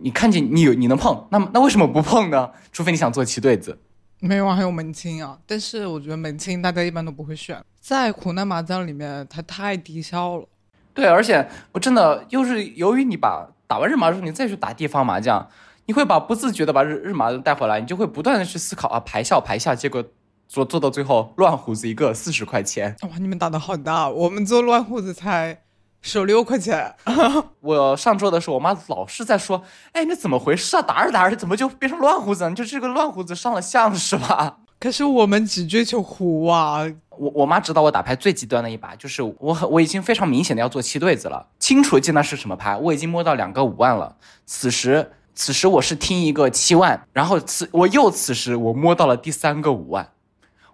[0.00, 2.50] 你看见你有你能碰，那么那为什么不碰呢？
[2.70, 3.76] 除非你想做棋对子。
[4.20, 10.46] 没有啊，还有门清啊，但是我觉得门清大家一般都不会选，在湖南麻将里面它太低效了。
[10.94, 15.48] 对，而且我真的又是由于你把打完日麻之后，你再去打地方麻将。
[15.88, 20.04] 你会把不自觉的把日日麻带回来，你就会不断的去思考啊排笑排下，结果
[20.46, 22.94] 做做到最后乱胡子一个四十块钱。
[23.04, 25.62] 哇，你们打的好大，我们做乱胡子才
[26.02, 26.94] 十六块钱。
[27.60, 30.82] 我上桌的时候，我妈老是在说，哎，那怎么回事啊？
[30.82, 32.50] 打着打着怎么就变成乱胡子了？
[32.50, 34.58] 你就这个乱胡子上了相是吧？
[34.78, 36.84] 可是我们只追求胡啊。
[37.16, 45.12] 我我妈指导我打牌最极端的一把，就是我很我已经非常明显的要做七对子了，清楚记得是什么牌，我已经摸到两个五万了，此时。
[45.38, 50.08] 此时我是听一个七万，然后此我又此时我摸到了第三个五万，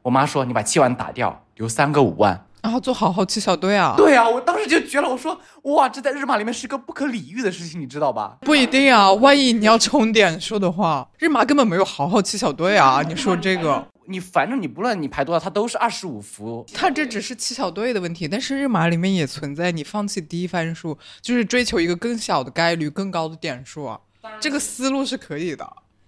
[0.00, 3.92] 我妈说你把七万打掉，留三个五万，然后做好好七小队啊。
[3.94, 8.38] 对啊，我当时就绝了，我说哇，这在日马里面是个不可理喻的事情，你知道吧？
[8.40, 13.03] 不一定啊，万一你要充点数的话，日马根本没有好好七小队啊。
[13.07, 24.00] 你说这个，你反正你不论你排多少，它都是二十五伏，它这只是七小队的问题，但是日马里面也存在你放弃低番数，就是追求一个更小的概率、更高的点数啊。
[24.41, 25.67] 这个思路是可以的，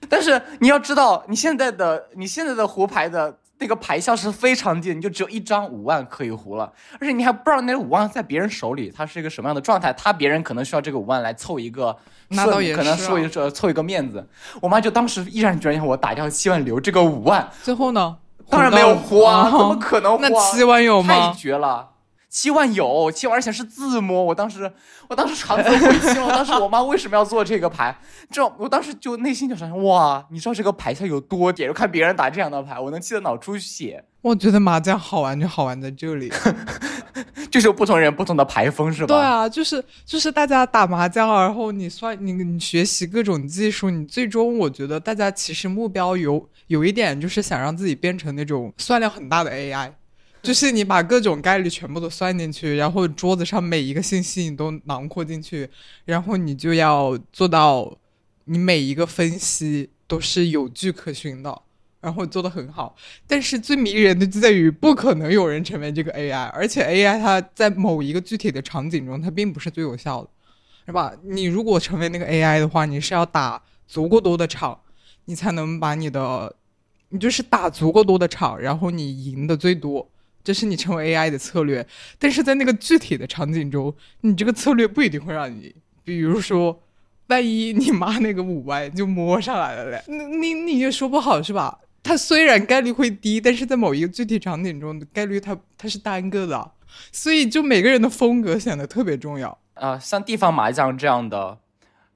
[0.08, 11.96] 但是你要知道，你现在的你现在的胡牌的那个牌效是非常低，你就只有一张五万可以胡了，而且你还不知道那五万在别人手里它是一个什么样的状态，他别人可能需要这个五万来凑一个，
[12.28, 14.26] 那倒也可能说一说凑一个面子。
[14.60, 18.16] 我妈就当时毅然决然让我打掉七万留这个五万，最后呢，
[18.50, 20.18] 当然没有胡啊，怎么可能？
[20.20, 21.32] 那七万有吗？
[21.32, 21.88] 太绝了。
[22.36, 24.22] 七万有七万，而且是自摸。
[24.22, 24.70] 我当时，
[25.08, 26.28] 我当时长则悔心我。
[26.28, 27.98] 当时我妈为什么要做这个牌？
[28.30, 31.72] 这我当时就内心就想，哇，你知道这个牌下有多点？
[31.72, 34.04] 看别人打这样的牌，我能气得脑出血。
[34.20, 36.30] 我觉得麻将好玩就好玩在这里，
[37.50, 39.14] 就是有不同人不同的牌风，是吧？
[39.14, 49.92] 对啊，就是就是大家打麻将，然后你算你你学习各种技术，你最终我觉得大家其实目标有有一点就是想让自己变成那种算量很大的 AI。
[50.46, 55.68] 就是你把各种概率全部都算进去，然后桌子上每一个信息你都囊括进去，
[56.04, 57.98] 然后你就要做到
[58.44, 61.62] 你每一个分析都是有据可循的，
[62.00, 62.94] 然后做的很好。
[63.26, 70.30] 但是最迷人的就在于不可能有人成为这个 AI，而且 AI 它在某一个具体的场景中它并不是最有效的，
[70.86, 71.12] 是吧？
[71.24, 74.78] 你如果成为那个 AI 的话，你是要打足够多的场，
[75.24, 76.54] 你才能把你的，
[77.08, 80.08] 你就是打足够多的场，然后你赢的最多。
[80.46, 81.84] 这是你成为 AI 的策略，
[82.20, 86.80] 但是在那个具体的场景中，你这个策略不一定会让你，比如说，
[87.26, 91.80] 万一你妈那个五万就摸上来了嘞，你你你也说不好是吧？
[92.04, 96.70] 它虽然概率会低，但是在某一个具体场景中的概率它它是单个的，
[97.10, 99.98] 所以就每个人的风格显得特别重要啊。
[99.98, 101.58] 像地方麻将这样的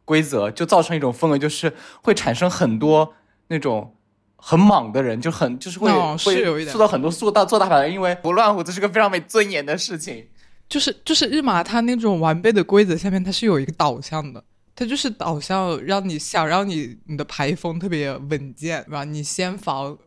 [0.04, 3.12] 规则，就造成一种风格，就是会产生很多
[3.48, 3.96] 那种。
[4.40, 10.26] 很莽的人，就很就是会、哦是有一点会做到很多做大做大牌的人，因为不乱胡这是个非常没尊严的事情。
[10.68, 14.42] 就是就是日麻它那种完备的规则下面，它是有一个导向的，
[14.74, 19.04] 它就是导向让你想让你你的牌风特别稳健，对吧？
[19.04, 19.98] 你先防，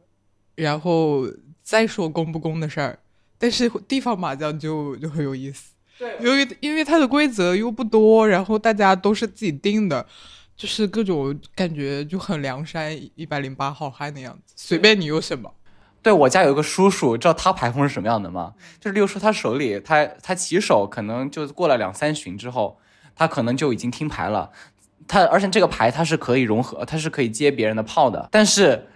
[0.55, 1.27] 然后
[1.61, 2.99] 再说攻不攻的事儿。
[3.37, 10.05] 但是地方麻将就就很有意思，对由于因为它的规则又不多，然后大家都是自己定的，
[10.55, 15.53] 就是各种感觉就很梁山一百零八好汉的样子，随便你有什么。
[16.01, 18.53] 对我家有一个叔叔，知道他牌风是什么样的吗？
[18.79, 22.77] 就是例如说他手里，他他起手可能就过了两三巡之后，
[23.15, 24.51] 他可能就已经听牌了。
[25.07, 28.27] 他而且这个牌他是可以融合，他是可以接别人的炮的。
[28.31, 28.87] 但是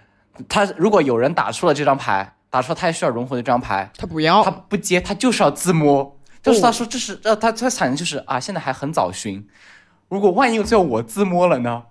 [0.48, 6.14] 他如果有人打出了这张牌，打出了他需要融合的这张牌，他不要，他不接，他就是要自摸。
[6.42, 9.46] 就是他说这是呃，他他想的就是啊，现在还很早巡，
[10.08, 11.84] 如果万一最后我自摸了呢？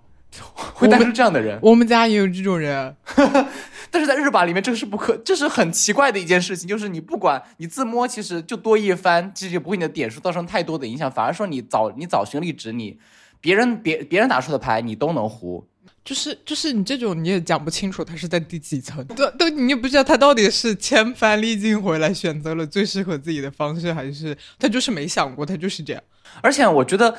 [0.74, 1.58] 会诞生这样的人。
[1.62, 2.94] 我们家也有这种人。
[3.90, 12.98] 但是在日把里面，这个是不可，这是很奇怪的一件事情，就是你不管你自摸，其实就多一番，其实也不会你的点数造成太多的影响，反而说你早你早巡立直，你
[13.40, 15.66] 别人别别人打出的牌你都能胡。
[16.04, 26.02] 就是就是你这种你也讲不清楚他是在第几层，对对，你也不知道他到底是千帆历尽回来选择了最适合自己的方式，还是他就是没想过，他就是这样。
[26.40, 27.14] 而且我觉得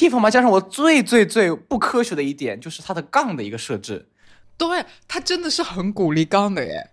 [0.00, 4.08] 地方麻将上我最最最不科学的一点就是它的杠的一个设置。
[4.56, 6.92] 对它真的是很鼓励杠的耶。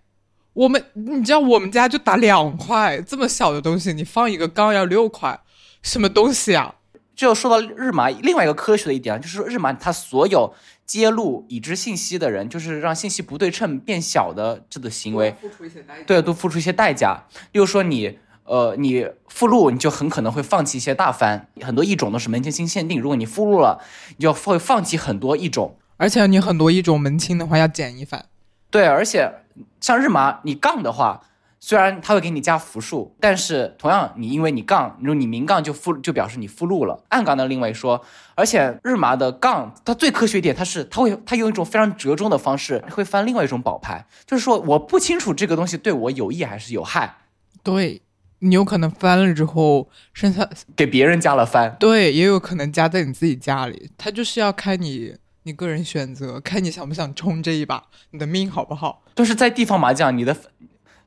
[0.52, 5.40] 我们你知道我们家就打两块这么小的东西，你放一个杠要六块，
[5.82, 6.74] 什么东西啊？
[7.16, 16.04] 就说到日麻，另外一个科学的一点啊，就是说日麻它所有揭露已知信息的人，就是让信息不对称变小的这个行为，付出一些代价。
[16.04, 17.24] 对，都付出一些代价。
[17.52, 18.18] 例如说你，
[18.48, 23.80] 呃，你附录，你就很可能会放弃一些大番，很多异种都是门前星限定，如果你附录了，
[24.16, 25.76] 你就会放弃很多异种。
[25.98, 28.26] 而且你很多异种门清的话要减一番。
[28.70, 29.32] 对，而且
[29.80, 31.22] 像日麻，你杠的话，
[31.60, 37.02] 虽然它会给你加复数，但是同样你因为你杠，如果你明杠就附就表示你附录了。
[37.08, 38.00] 暗杠的另外说，
[38.34, 47.16] 而且日麻的杠，它最科学一点，它是它会它用一种非常折中的方式，会翻另外一种宝牌，就是说我不清楚这个东西对我有益还是有害，
[47.64, 48.02] 对
[48.40, 51.76] 你有可能翻了之后，剩下给别人加了翻。
[51.80, 53.90] 对，也有可能加在你自己家里。
[53.98, 59.02] 他就是要看你你个人选择，看你想不想冲这一把，你的命好不好。
[59.16, 60.36] 就是在地方麻将，你的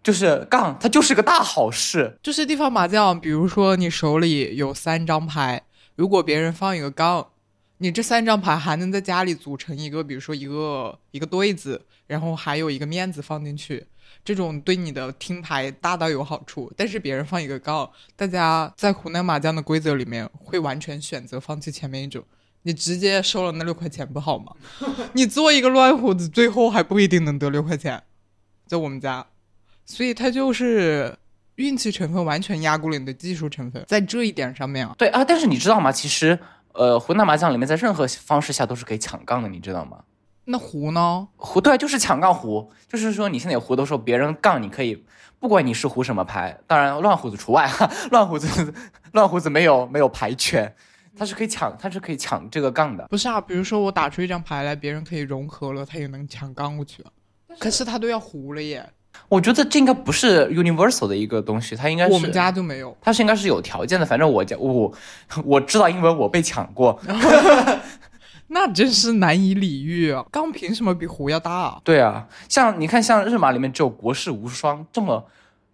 [0.03, 2.17] 就是杠，它就是个大好事。
[2.21, 5.63] 就是地方麻将，比如说你手里有三张牌，
[5.95, 7.27] 如果别人放一个杠，
[7.77, 13.85] 你这三张牌还能在家里组成一个，比如说一个一个对子，然后还有一个面子放进去，
[14.23, 16.71] 这种对你的听牌大大有好处。
[16.75, 22.23] 但是别人放一个杠，大家在湖南麻将的规则里面会完全选择放弃前面一种。
[22.63, 24.53] 你直接收了那六块钱不好吗？
[25.13, 28.03] 你做一个乱胡子，最后还不一定能得六块钱，
[28.67, 29.25] 在我们家，
[29.83, 31.17] 所以它就是
[31.55, 35.91] 运气成分完全压过了你的技术成分，在这一点上面啊，对啊，但是你知道吗？
[35.91, 36.37] 其实，
[36.73, 40.03] 呃，湖南麻将里面在任何方式下都是可以抢杠的，你知道吗？
[40.45, 41.27] 那胡呢？
[41.37, 45.05] 胡对，就是抢杠胡，就是说你现在有胡的时候，别人杠你可以，
[45.39, 48.73] 不管你是胡什么牌，当然乱胡子除外，哈，乱胡子
[49.13, 50.73] 乱胡子没有没有牌权，
[51.15, 53.05] 他是可以抢，他是可以抢这个杠的。
[53.07, 57.11] 不是啊，比如说我打出一张牌来，别人可以融合了，他也能抢杠过去啊。
[57.59, 58.83] 可是他都要胡了耶，
[59.29, 62.97] 我觉得这应该不是 universal 的一个东西，它应该是我们家就没有。
[63.01, 64.05] 它是应该是有条件的。
[64.05, 64.91] 反正我家我
[65.43, 66.99] 我知道，因为我被抢过。
[68.53, 70.25] 那真是难以理喻啊！
[70.29, 71.81] 杠凭什么比胡要大啊？
[71.85, 75.25] 对啊，像你看，像日马里面只有国士无双这么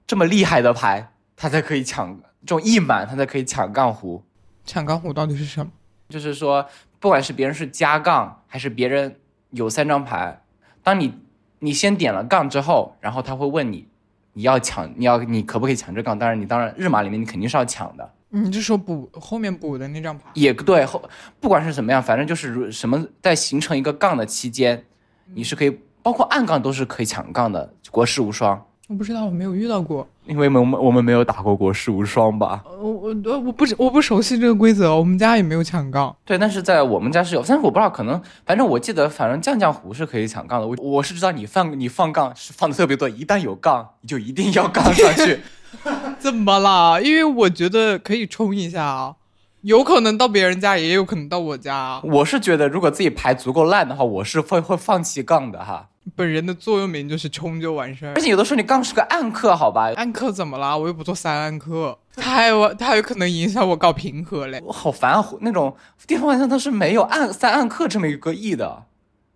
[0.06, 4.24] 这么厉害的牌，他才可以抢这种一满，他才可以抢杠胡。
[4.64, 5.72] 抢杠胡到底是什么？
[6.10, 6.68] 就是说，
[7.00, 9.16] 不管是别人是加杠，还是别人
[9.50, 10.44] 有三张牌，
[10.84, 11.14] 当你
[11.60, 13.88] 你先点了杠之后，然后他会问你，
[14.34, 16.18] 你要抢，你要你可不可以抢这杠？
[16.20, 18.14] 当然，你当然日马里面你肯定是要抢的。
[18.30, 21.02] 你就说补后面补的那张牌，也对，后
[21.40, 24.86] 不管是怎么样，反正就是如什么在形成一个杠的期间，
[25.34, 27.74] 你是可以，包括暗杠都是可以抢杠的。
[27.90, 30.08] 国士无双，我不知道，我没有遇到过。
[30.26, 32.64] 因为我们我们没有打过国士无双吧？
[32.66, 36.16] 呃我我我我不我不熟悉这个规则，我们家也没有抢杠。
[36.24, 40.68] 对，但是在我们家是有，但是我不知道，可能反正我记得，反正将将胡是可以抢杠的。
[40.68, 45.40] 我我是知道你放你放杠是放的特别多，一旦有杠，你就一定要杠上去。
[46.18, 47.02] 怎么啦？
[47.02, 49.16] 因为我觉得可以冲一下啊，
[49.64, 52.02] 有可能到别人家，也有可能到我家啊。
[52.04, 55.90] 我是觉得，如果自己牌足够烂的话，我是会会放弃杠的哈。
[56.16, 58.22] 本人的座右铭就是冲就完事儿而。
[58.22, 59.92] 且有的时候你刚是个暗克，好吧？
[59.96, 60.76] 暗克怎么啦？
[60.78, 64.62] 我又不做三暗克，他还有他还有可能影响我搞平和嘞。
[64.66, 65.26] 我好烦啊！
[65.42, 68.84] 那种地方好像它是没有暗三暗克这么一个意的。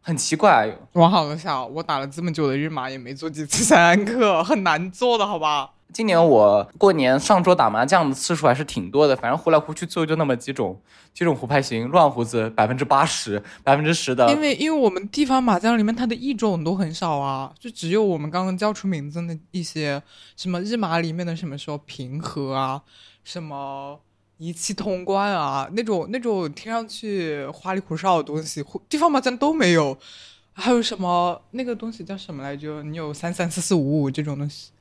[0.02, 0.76] 很奇怪。
[0.94, 5.72] 往好了想，我打了这么久的日麻，也没做几次三暗课，很难做的好吧？
[5.94, 10.80] 今年我过年上桌打麻将的次数还是挺多的，反正胡来胡去最后就那么几种，
[11.14, 14.32] 几种胡牌型，乱胡子百分之八十、百分之十的。
[14.32, 20.02] 因为因为我们地方麻将里面它的异种都很少啊，就只有我们刚刚叫出名字的一些，
[20.38, 22.82] 什么日麻里面的什么说平和啊，
[23.24, 24.00] 什么
[24.38, 29.98] 一气通关啊，那种那种听上去花里胡哨的东西，地方麻将都没有。
[30.54, 32.84] 还有什么那个东西叫什么来着？
[32.84, 34.72] 你有三三四四五五这种东西。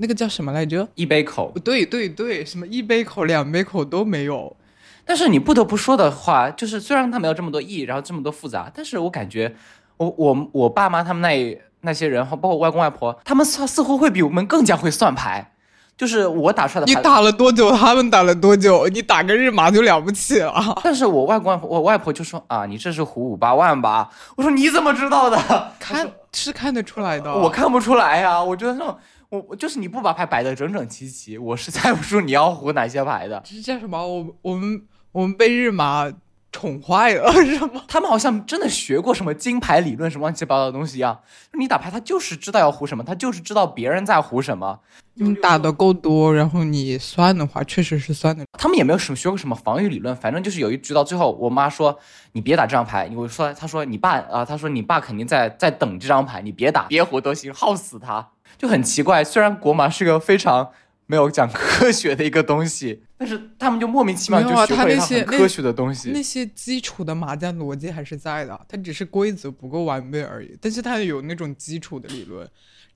[0.00, 0.88] 那个叫什么来着？
[0.94, 4.56] 一杯口，对对对，什么一杯口、两杯口都没有。
[5.04, 9.54] 但是你不得不说的话，就是虽然它没有这么多亿，然后这么多复杂，但是我感觉，
[9.98, 15.52] 我我我爸妈他们那那些人，包括我外公外婆，他们似似乎会比我们更加会算牌。
[15.98, 17.70] 就是我打出来的，你打了多久？
[17.72, 18.88] 他们打了多久？
[18.88, 20.54] 你打个日麻就了不起了。
[20.82, 24.08] 但是我外公外婆，我外婆就说啊，你这是胡五八万吧？
[24.36, 25.72] 我说你怎么知道的？
[25.78, 28.42] 看是看得出来的，我看不出来呀。
[28.42, 28.96] 我觉得那种。
[29.30, 33.40] 我我就是你不把牌摆的整整齐齐，我是猜不出你要胡哪些牌的。
[33.44, 34.06] 这是叫什么？
[34.06, 36.12] 我我们我们被日麻
[36.50, 37.84] 宠坏了是吗？
[37.86, 41.20] 他们好像真的学过什么金牌理论，什么乱七八糟的东西一样。
[41.52, 44.80] 你打牌，他就是知道要胡什么，他就是知道别人在胡什么。
[45.22, 48.44] 你打的够多，然后你算的话，确实是算的。
[48.52, 51.98] 他们也没有什么学过什么防御理论，反正就是有一局到最后，我妈说
[52.32, 53.10] 你别打这张牌。
[53.14, 58.30] 我说，她说你爸啊，他说你爸肯定在在等这张牌，你别打，别胡都行，耗死他。
[58.56, 60.70] 就很奇怪，虽然国麻是个非常
[61.06, 66.10] 没有讲科学的一个东西，但是他们就莫名其妙就学会了些科学的东西。
[66.12, 70.56] 那些基础的麻将逻辑还是在的，它只是规则不够完备而已。
[70.60, 72.48] 但是它有那种基础的理论。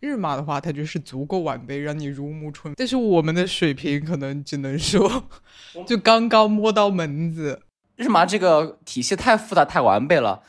[0.04, 2.74] 日麻的话，它就是足够完备，让你如沐春。
[2.76, 5.24] 但是我们的水平可能只能说，
[5.86, 7.62] 就刚刚摸到门子。
[7.96, 10.42] 日麻这个体系太复杂、太完备了。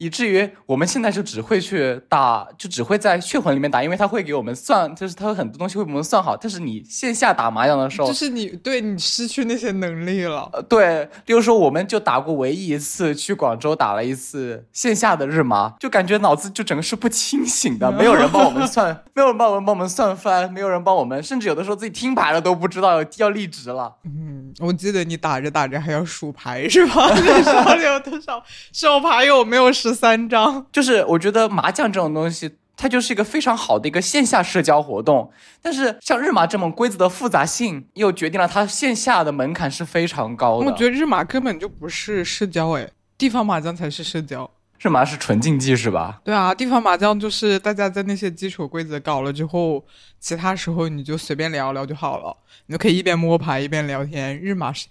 [0.00, 6.34] 以至于我们现在就只会去打，就只会在血魂里面打，因为他会给我们算，就是他很多东西会给我们算好。
[6.34, 10.48] 但是你线下打麻将的时候，就是你对你失去那些能力了。
[10.54, 23.96] 呃，对，比如说我们就打过唯一一次去广州打了一次线下的日麻，就感觉脑子就整个是不清醒的，没有人帮我们算， 没有人帮我们帮我们算翻，没有人帮我们，甚至有的时候自己听牌了都不知道要要立直了。
[24.06, 27.06] 嗯，我记得你打着打着还要数牌是吧？
[27.44, 28.42] 手里有多少
[28.72, 29.89] 手牌有没有十？
[29.94, 35.30] 三张，就是我觉得麻将这种东西，它就是一个非常好的一个线下社交活动。
[35.60, 40.66] 但是像日麻这么规则的复杂性，又决定了它线下的门槛是非常高的。
[40.66, 42.88] 我觉得日麻根本就不是社交，哎，
[43.18, 44.50] 地方麻将才是社交。
[44.82, 46.22] 日麻是纯竞技是吧？
[46.24, 49.84] 对啊，地方麻将就是大家在那些基础规则搞了之后，
[50.18, 52.34] 其他时候你就随便聊聊就好了，
[52.64, 54.40] 你就可以一边摸牌一边聊天。
[54.40, 54.86] 日麻是，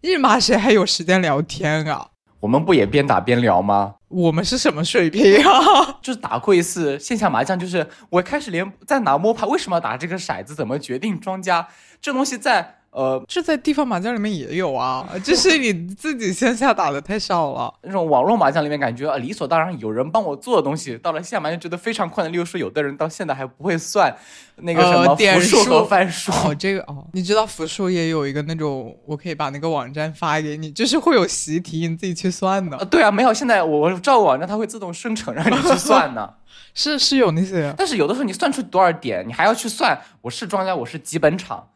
[0.00, 2.08] 日麻谁还有时间聊天啊？
[2.44, 3.94] 我们不也边打边聊吗？
[4.08, 5.96] 我们是什么水平啊？
[6.04, 11.66] 就是打过一次线下麻将，就是我开始连在哪摸牌，为什么要打这个骰子，怎么决定庄家，
[12.02, 12.80] 这东西在。
[12.94, 17.74] 呃，这在地方麻将里面也有啊，就是你自己线下打的太少了。
[17.82, 22.32] 那种网络麻将里面，感觉啊理所当然有人帮我做的东西，到了线下麻将觉得非常困难。
[22.32, 24.14] 例如说，有的人到现在还不会算
[24.58, 26.30] 那个什么点数和番数。
[26.30, 32.76] 哦，这个哦，你知道复数也有一个那种，我可以把那个网站发给你，就是会有习题，你自己去算的。
[32.84, 36.30] 对啊，没有，现在我照网站它会自动生成让你去算呢。
[36.74, 41.66] 是是有那些，但是有的时候你算出多少点，你还要去算，我是庄家，我是几本场。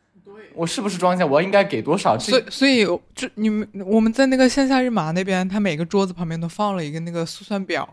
[0.58, 1.24] 我是不是庄家？
[1.24, 2.18] 我应该给多少？
[2.18, 2.84] 所以，所以
[3.14, 7.88] 就你们我们在那个线下日麻那边，他每个桌子旁边都放了一个那个速算表，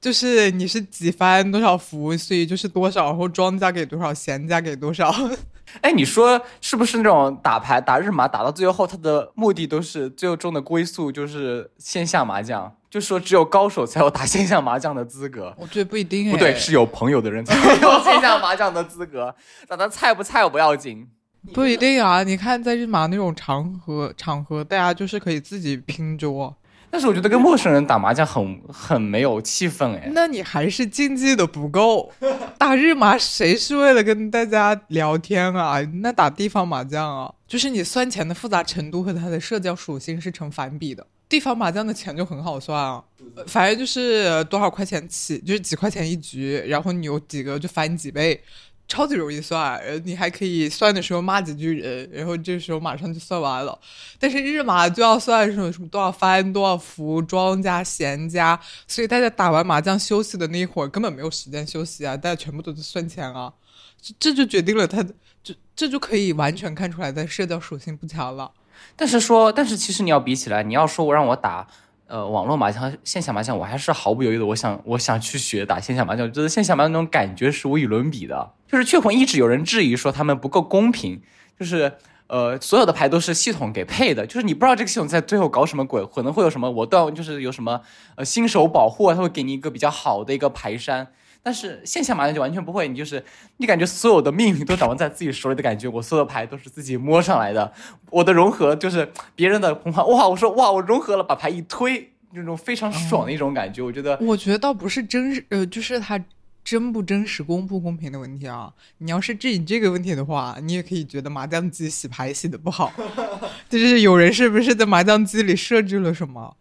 [0.00, 5.12] 就是你是几番多少伏，所以就是多少，然后庄家给多少，闲家给多少。
[5.82, 15.52] 哎，你说是不是那种打牌打日麻打到最后，他的目的都是最后中的归宿就是线下麻将，就说只有高手才有打线下麻将的资格。
[15.58, 19.34] 我觉得不一定，不对，是有朋友的人才有 线下麻将的资格，
[19.66, 21.08] 打的菜不菜不要紧。
[21.52, 26.54] 不一定啊，你看在日麻那种场合，场合大家就是可以自己拼桌，
[26.90, 30.10] 但是我觉得跟陌生人打麻将很很没有气氛哎。
[30.12, 32.12] 那你还是竞技的不够，
[32.58, 35.80] 打日麻谁是为了跟大家聊天啊？
[36.02, 41.06] 那打地方麻将啊，就是你算钱的复杂程度和它的社交属性是成反比的。
[41.28, 43.02] 地方麻将的钱就很好算啊，
[43.48, 48.40] 反正就是多少块钱起，就是几块钱一局，然后你有几个就翻几倍。
[48.88, 53.76] 超级容易算，你还可以算的时候骂几句人，然后这时候马上就算完了。
[54.18, 63.52] 但是日麻就要算什么什么多少番多少服庄家闲家，所以大家打完麻将休息的那一会儿根本没有时间休息啊，大家全部都在算钱啊，
[64.00, 65.04] 这这就决定了他，
[65.42, 68.52] 这这就可以完全看出来的社交属性不强了。
[68.94, 71.66] 但是说，但是其实你要比起来，你要说我让我打。
[72.06, 78.52] 呃网络麻将线下麻将，我还是毫不犹豫的，我想我想去学打线下麻将，我觉得线下麻将那种感觉是无与伦比的。
[78.68, 81.20] 就是雀魂一直有人质疑说他们不够公平，
[81.58, 81.92] 就是
[82.26, 87.80] 呃所有的牌都是系统给配的，就是你不知道这个系统在最后搞什么鬼，可能会有什么我断，就是有什么
[88.16, 91.08] 呃新手保护啊，他会给你一个比较好的一个牌山。
[91.46, 93.24] 但是线下麻将就完全不会，你就是
[93.58, 97.72] 你感觉所有的命运都掌握在自己手里的感觉，我所有的牌都是自己摸上来的，
[98.10, 106.20] 我的融合就是别人的膨化，哇，我说哇，我融合了，把牌一推，那种非常爽的一种感觉，我觉得，我觉得倒不是真实，呃，就是它
[106.64, 108.72] 真不真实、公不公平的问题啊。
[108.98, 112.92] 你要是质疑这个问题的话，你也可以觉得麻将机洗牌洗的不好，
[113.70, 116.56] 就是有人是不是在麻将机里设置了什么？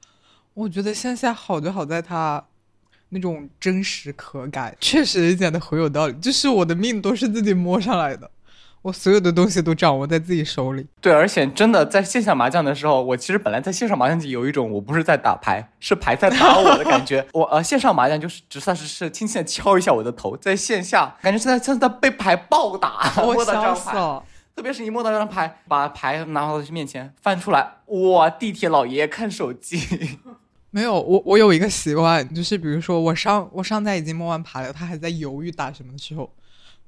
[0.54, 2.46] 我觉得线下好就好在它。
[3.10, 6.14] 那种真实可感，确实讲的很有道理。
[6.16, 8.30] 就是我的命都是自己摸上来的，
[8.82, 10.86] 我所有的东西都掌握在自己手里。
[11.00, 17.26] 对，而且真的在线下麻将的时候，我其实本来在线上麻将机有一种我不是在打牌，是牌在打我的感觉。
[17.34, 23.12] 我呃线上麻将就是只算是是轻轻的敲一下我的头，在线下感觉是在像在被牌暴打。
[23.24, 24.24] 我笑死了。
[24.56, 29.78] 特别是你摸到这张牌，把牌拿到面前翻出来，哇，地铁老爷爷看手机。
[30.76, 36.30] 没有我，我有一个习惯，就是比如说我上我上在已经摸完牌了，他还在犹豫打什么的时候，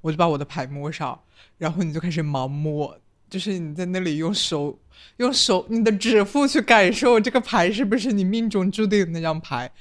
[0.01, 1.17] 我就把我的牌摸上，
[1.57, 4.77] 然后你就开始盲摸，就是你在那里用手
[5.15, 9.71] 用手你的指腹去感受这个牌是不是你命中注定的那张牌，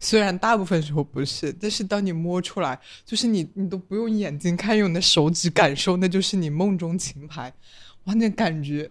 [0.00, 7.52] 虽然大部分时候不是，但是当你摸出来，就是你你都不用眼睛看，用你的手指感受，那就是你梦中情牌，
[8.04, 8.90] 哇，那感觉。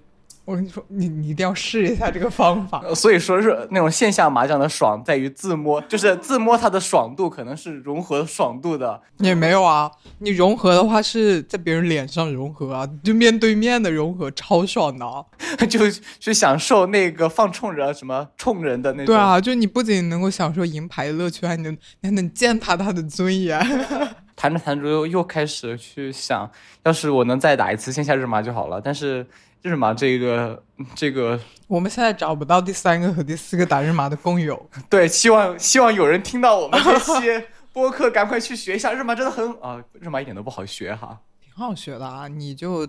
[0.51, 2.83] 我跟你说，你你一定要试一下这个方法。
[2.93, 9.01] 所以说是那种线下麻将的爽在于自摸，就是自摸它的爽度可能是融合爽度的。
[9.19, 9.89] 也没有啊，
[10.19, 15.05] 你融合的话是在别人脸上融合啊，就面对面的融合，超爽的，
[15.67, 15.89] 就
[16.19, 19.05] 去享受那个放冲人什么冲人的那种。
[19.05, 23.57] 对啊，就你不仅能够享受赢牌的乐趣，还能还能践踏他的尊严。
[24.35, 26.49] 谈着谈着又又开始去想，
[26.83, 29.25] 要是我能再打一次线下日麻就好了，但是。
[29.61, 30.63] 日麻这个
[30.95, 34.69] 这个，我们现在找不到第三个和第四个打日麻的工友。
[34.89, 42.87] 对，希望希望有人听到我们这些播客， 赶快去学一下日麻，真的很啊，日麻一点都不好学哈，挺好学的啊，你就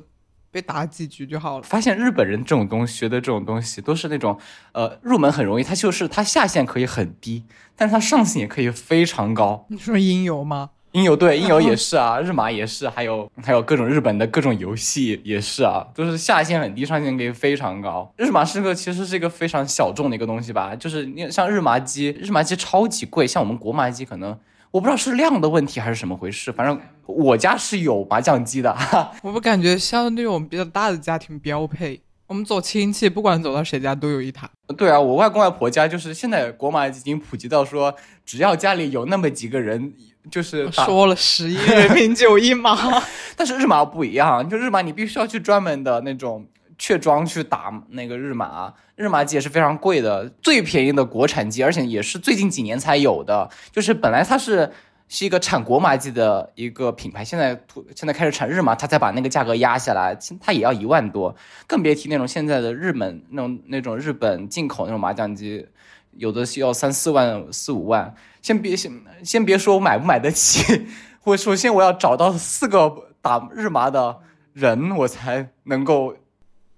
[0.51, 1.63] 被打几局就好了。
[1.63, 4.39] 发现日本人这种东西学的这种东西都是那种
[4.73, 7.45] 呃入门很容易，它就是它下限可以很低，
[7.77, 9.67] 但是它上限也可以非常高。
[9.69, 10.71] 你说音游吗？
[10.93, 18.13] 音游对音游也是啊， 日麻也是，还有还有各种日本的各种游戏也是啊，都是下限很低，上限可以非常高。
[18.17, 24.39] 日麻是个其实是一个非常小众的一个东西吧，就是你像日麻机，日麻机超级贵，像我们国麻机可能
[24.71, 28.77] 我不知道是量的问题还是什么回事，反正我家是有麻将机的。
[29.23, 32.01] 我不感觉像那种比较大的家庭标配，
[32.33, 34.49] 我们走亲戚，不管走到谁家都有一台。
[34.75, 39.93] 对啊，我外公外婆家就是现在国马已经普及到说，只要家里有那么几个人。
[40.31, 42.79] 就是说了十亿人民九一麻，
[43.35, 46.47] 但是日马不一样，就日马你必须要去专门的那种
[46.79, 53.51] 雀庄去打那个日麻，日马机也是非常贵的，最便宜的国产机，而且也是最近几年才有的。
[53.73, 54.71] 就是本来它是
[55.15, 61.37] 是一个产国麻机的一个品牌，现在突现在开始产日麻，它才把那个价格压下来，它也要一万多，
[61.67, 65.67] 更别提那种现在的日本那种那种日本进口那种麻将机，
[66.13, 68.15] 有的需要三四万四五万。
[68.41, 68.91] 先别先
[69.23, 70.87] 先别说我买不买得起，
[71.25, 72.91] 我首先我要找到四个
[73.21, 74.21] 打日麻的
[74.55, 76.17] 人，我才能够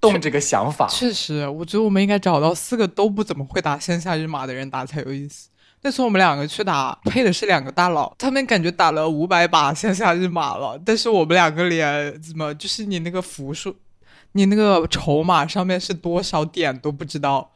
[0.01, 0.89] 动这个想法。
[0.89, 5.51] 确实，我觉得我们应该找到四个都不怎么会打线下日麻的人打才有意思。
[5.85, 13.77] 那次我们两个去打，配的是两个大佬，他们感觉打了五百把线下日马了，但是我们两个连怎么就是你那个符数，
[14.33, 17.51] 你那个筹码上面是多少点都不知道。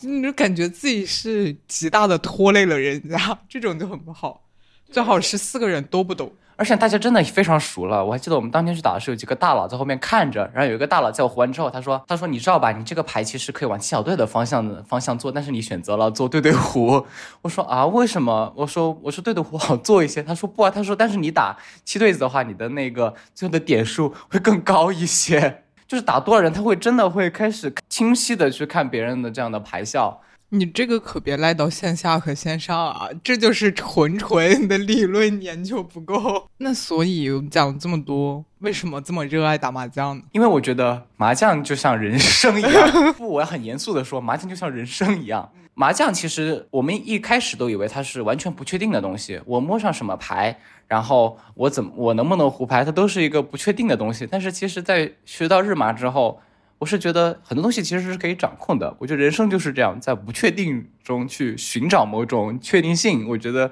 [0.00, 4.42] 你就感觉自己是极大的拖累了人家，这种就很不好。
[4.90, 8.04] 最好是四个人都不懂，而且大家真的非常熟了。
[8.04, 17.06] 我还记得我们当天去打的时候，有几个大佬在后面看着，然后有一个大佬在我胡完之后，他说：“他说你知道吧，你这个牌其实可以往七小队的方向方向做，但是你选择了做对对胡。”
[17.42, 30.20] 我说：“啊，为什么？”我说：“我说对对胡好做一些。”他说：“不啊。”他说：“但是你打七对子的话，你的那个最后的点数会更高一些。”就是打多少人，他会真的会开始清晰的去看别人的这样的牌效。
[30.50, 36.48] 你这个可别赖到线下和线上啊，这就是纯纯的理论研究不够。
[36.58, 40.22] 那所以讲这么多，为什么这么热爱打麻将呢？
[40.32, 43.12] 因为我觉得麻将就像人生一样。
[43.14, 45.50] 不，我要很严肃的说，麻将就像人生一样。
[45.74, 50.58] 麻将其实我们一开始都以为它是完全不确定的东西，我摸上什么牌。
[50.88, 54.24] 然后我怎么我能不能胡牌，它都是一个不确定的东西。
[54.30, 56.40] 但是其实，在学到日麻之后，
[56.78, 58.94] 我是觉得很多东西其实是可以掌控的。
[58.98, 63.26] 我觉得人生就是这样，在不确定中去寻找某种确定性。
[63.28, 63.70] 我觉得，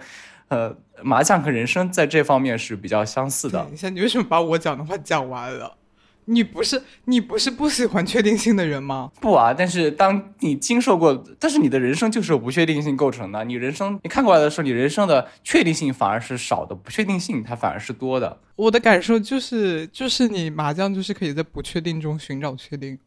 [0.49, 3.73] 呃，麻将和人生在这方面是比较相似的等。
[3.73, 5.77] 一下，你为什么把我讲的话讲完了？
[6.27, 9.11] 你不是你不是不喜欢确定性的人吗？
[9.21, 13.45] 不啊，但是当你经受过，但是你的人生就是由不确定性构成的。
[13.45, 18.41] 你人生你看过来的时候，你人生的确定性反而是少的，不确定性它反而是多的。
[18.57, 22.99] 我的感受就是，就是你麻将就是可以在不确定中寻找确定，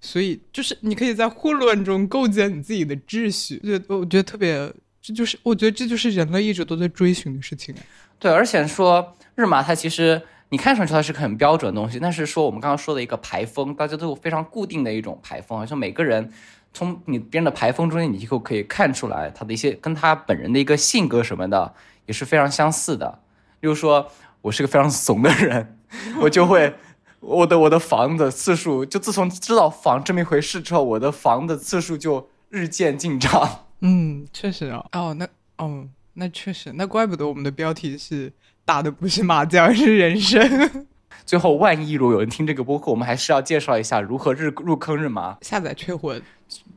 [0.00, 3.60] 所以就是你可以在混乱中构建你自己的秩序。
[3.88, 7.74] 我我觉得特别，这就是我觉得这就是人类一直都在追寻的事情。
[8.18, 10.20] 对，而且说日麻它其实
[10.50, 16.32] 你看上去它是个很标准的东西，但是说我们刚刚说的一个排风，大家都有非常固定的一种排风，好像每个人
[16.72, 21.74] 从你别人的排风中间，你就可以看出来他的一些跟他本人的一个性格什么的
[22.06, 23.20] 也是非常相似的。
[23.60, 24.10] 例如说，
[24.42, 25.78] 我是个非常怂的人，
[26.22, 26.74] 我就会。
[27.20, 33.64] 我的我的房子次数，就自从知道房这么一回事之后，我的房的次数就日渐进账。
[33.80, 34.86] 嗯，确实啊。
[34.94, 38.32] 哦，那哦，那确实，那怪不得我们的标题是
[38.68, 40.86] 打的不是麻将，是人生。
[41.24, 46.20] 最后，万一如果有人听这个播客，我们还是要介绍一下如何日入坑日麻，下载确魂，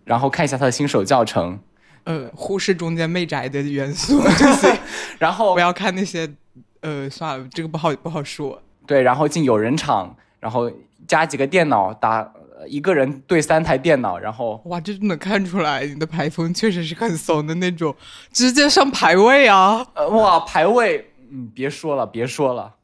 [0.05, 1.59] 然后看一下他的新手教程，
[2.05, 4.23] 呃，忽视中间媚宅的元素，
[5.19, 6.33] 然后不要看那些，
[6.79, 8.63] 呃，算了，这个不好不好说。
[8.87, 10.71] 对，然后进有人场，然后
[11.05, 12.19] 加几个电脑打，
[12.57, 17.93] 呃一个人对三台电脑，然后哇，这就能看出来你的排风确实是很怂的那种，
[18.31, 19.85] 直接上排位啊！
[19.93, 22.75] 呃哇排位，嗯别说了别说了，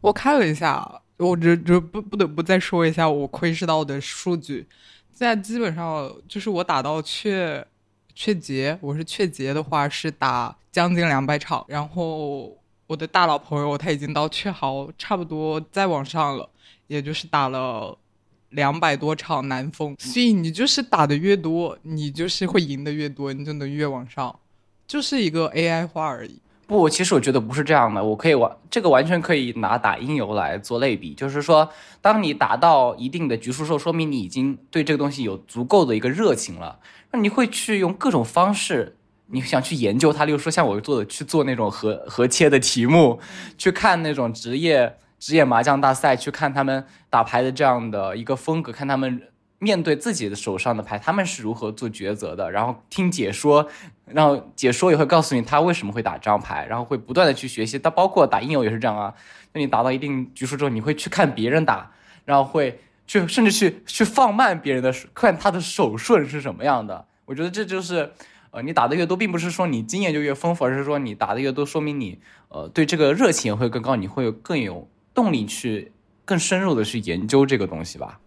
[0.00, 4.66] 我看了一下，我这这不不得不再说一下我窥视到的数据，
[5.12, 7.64] 现在基本上就是我打到确
[8.14, 16.48] 确结，我是确结的话是打将近两百场，然后我的大佬朋友他已经到确豪差不多再往上了，
[16.86, 17.98] 也就是打了。
[18.52, 24.38] 两百多场南风，所以你就是打的越多，你就是会赢的越多，你就能越往上，
[24.86, 26.38] 就是一个 AI 化而已。
[26.72, 31.68] 不，其实我觉得不是这样的，我可以完这个完全可以拿打音游来做类比，就是说，
[32.00, 36.78] 当你达到一定的局数时候，说明你已经对这个东西有足够的一个热情了，
[37.10, 38.96] 那你会去用各种方式，
[39.26, 43.20] 你想去研究它，例如说像我做的去做那种和和切的题目，
[43.58, 49.20] 去看那种职业职业麻将大赛，去看他们打牌的这样的一个风格，看他们。
[49.62, 52.50] 面对自己的手上的牌，他们是如何做抉择的？
[52.50, 53.68] 然后听解说，
[54.06, 57.78] 然后解说也会告诉你他为什么会打这张牌，然后会不断的去学习。
[57.78, 59.14] 他包括打应用也是这样啊。
[59.52, 61.92] 那你打到一定局数之后，你会去看别人打，
[62.24, 67.06] 然后会去甚至去去放慢别人的看他的手顺是什么样的。
[67.26, 68.10] 我觉得这就是，
[68.50, 75.92] 呃，你打的越多，并不是说你经验就越丰富，而是说你打的越多，说明你呃对这个热情也会更高，你会更有动力去
[76.24, 78.18] 更深入的去研究这个东西吧。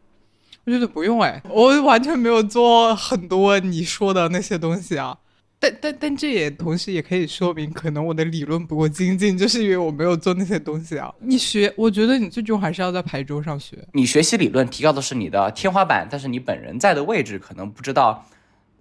[0.66, 5.18] 我觉得不用哎，我完全没有做很多你说的那些东西啊。
[5.58, 11.14] 但但但这也同时也可以说明，可能我的理论不够精进，就是因为我没有做那些东西啊。
[11.20, 13.78] 你学，我觉得你最终还是要在牌桌上学。
[13.94, 18.26] 你学习理论提高的是你的天花板，但是你本人在的位置可能不知道，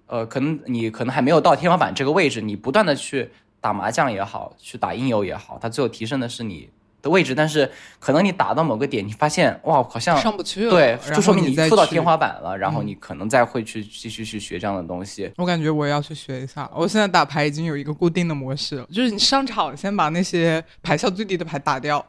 [0.07, 2.41] 呃，可能你可能还没有到天花板这个位置。
[2.41, 3.31] 你不断的去
[3.61, 6.69] 打麻将也好，去打音游也好，它最后提升的是你
[7.05, 15.31] 的位置，但是可能你打到某个点，你发现哇，好像上不去了，对，就说明你触到天花板了，然后嗯你可能再会去继续去学这样的东西。
[15.37, 16.69] 我感觉我也要去学一下。
[16.75, 22.05] 我现在打牌已经有一个固定的模式了，就是你上场先把那些牌效最低的牌打掉，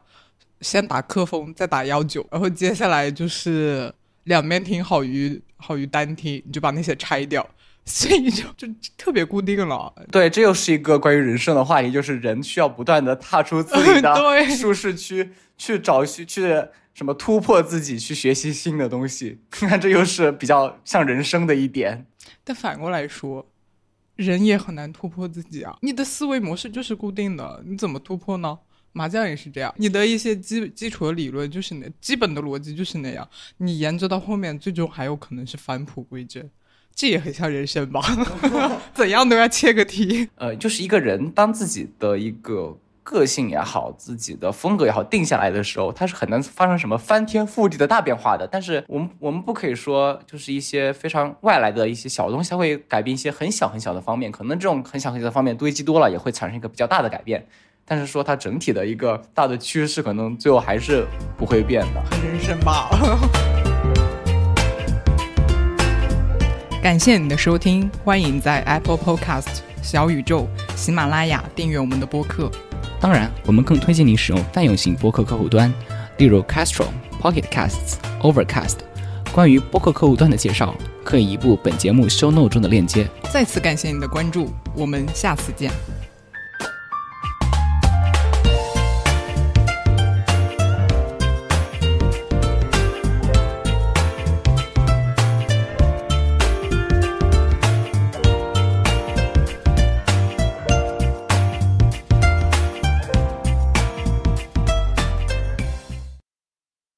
[0.62, 3.94] 先打克风，再打幺九，然后接下来就是
[4.24, 7.46] 两边听好于好于单听，你就把那些拆掉，
[7.86, 8.68] 所以就就
[8.98, 9.94] 特别固定了。
[10.12, 19.40] 对，这又是一个关于人生的话题，就是人需要不断的踏出自己的 对舒适区，去找去去什么突破自己，去学习新的东西。
[19.62, 22.06] 你看，这又是比较像人生的一点。
[22.44, 23.48] 但反过来说，
[24.16, 25.78] 人也很难突破自己啊！
[25.82, 28.58] 你的思维模式就是固定的，你怎么突破呢？
[28.94, 33.28] 麻将也是这样，你的一些基基础的理论就是那基本的逻辑就是那样，
[33.58, 36.50] 你研究到后面，最终还有可能是返璞归真，
[36.96, 38.02] 这也很像人生吧？
[38.96, 40.30] 怎样都要切个题。
[40.36, 48.48] 呃，就是一个人当自己的一个个性也好，自己的风格也好定下来的时候，他是很难发生什么翻天覆地的大变化的。
[48.50, 54.32] 但是我们我们不可以说，就是一些非常外来的一些小东西，它会改变一些很小很小的方面。
[54.32, 57.46] 可能这种很小很小的方面堆积多了，也会产生一个比较大的改变。
[57.88, 61.06] 但是说它整体的一个大的趋势，可能最后还是
[61.38, 62.02] 不会变的。
[62.10, 62.90] 很人生吧。
[66.86, 72.48] 感谢你的收听，欢迎在 Apple Podcast、小宇宙、喜马拉雅订阅我们的播客。
[73.02, 75.74] 当然，我们更推荐你使用泛用型播客客户端，
[76.20, 76.86] 例如 Castro、
[77.20, 78.76] Pocket Casts、Overcast、
[79.32, 83.10] 关于播客客户端的介绍，可以移步本节目 show note 中的链接。
[83.34, 85.72] 再次感谢你的关注，我们下次见。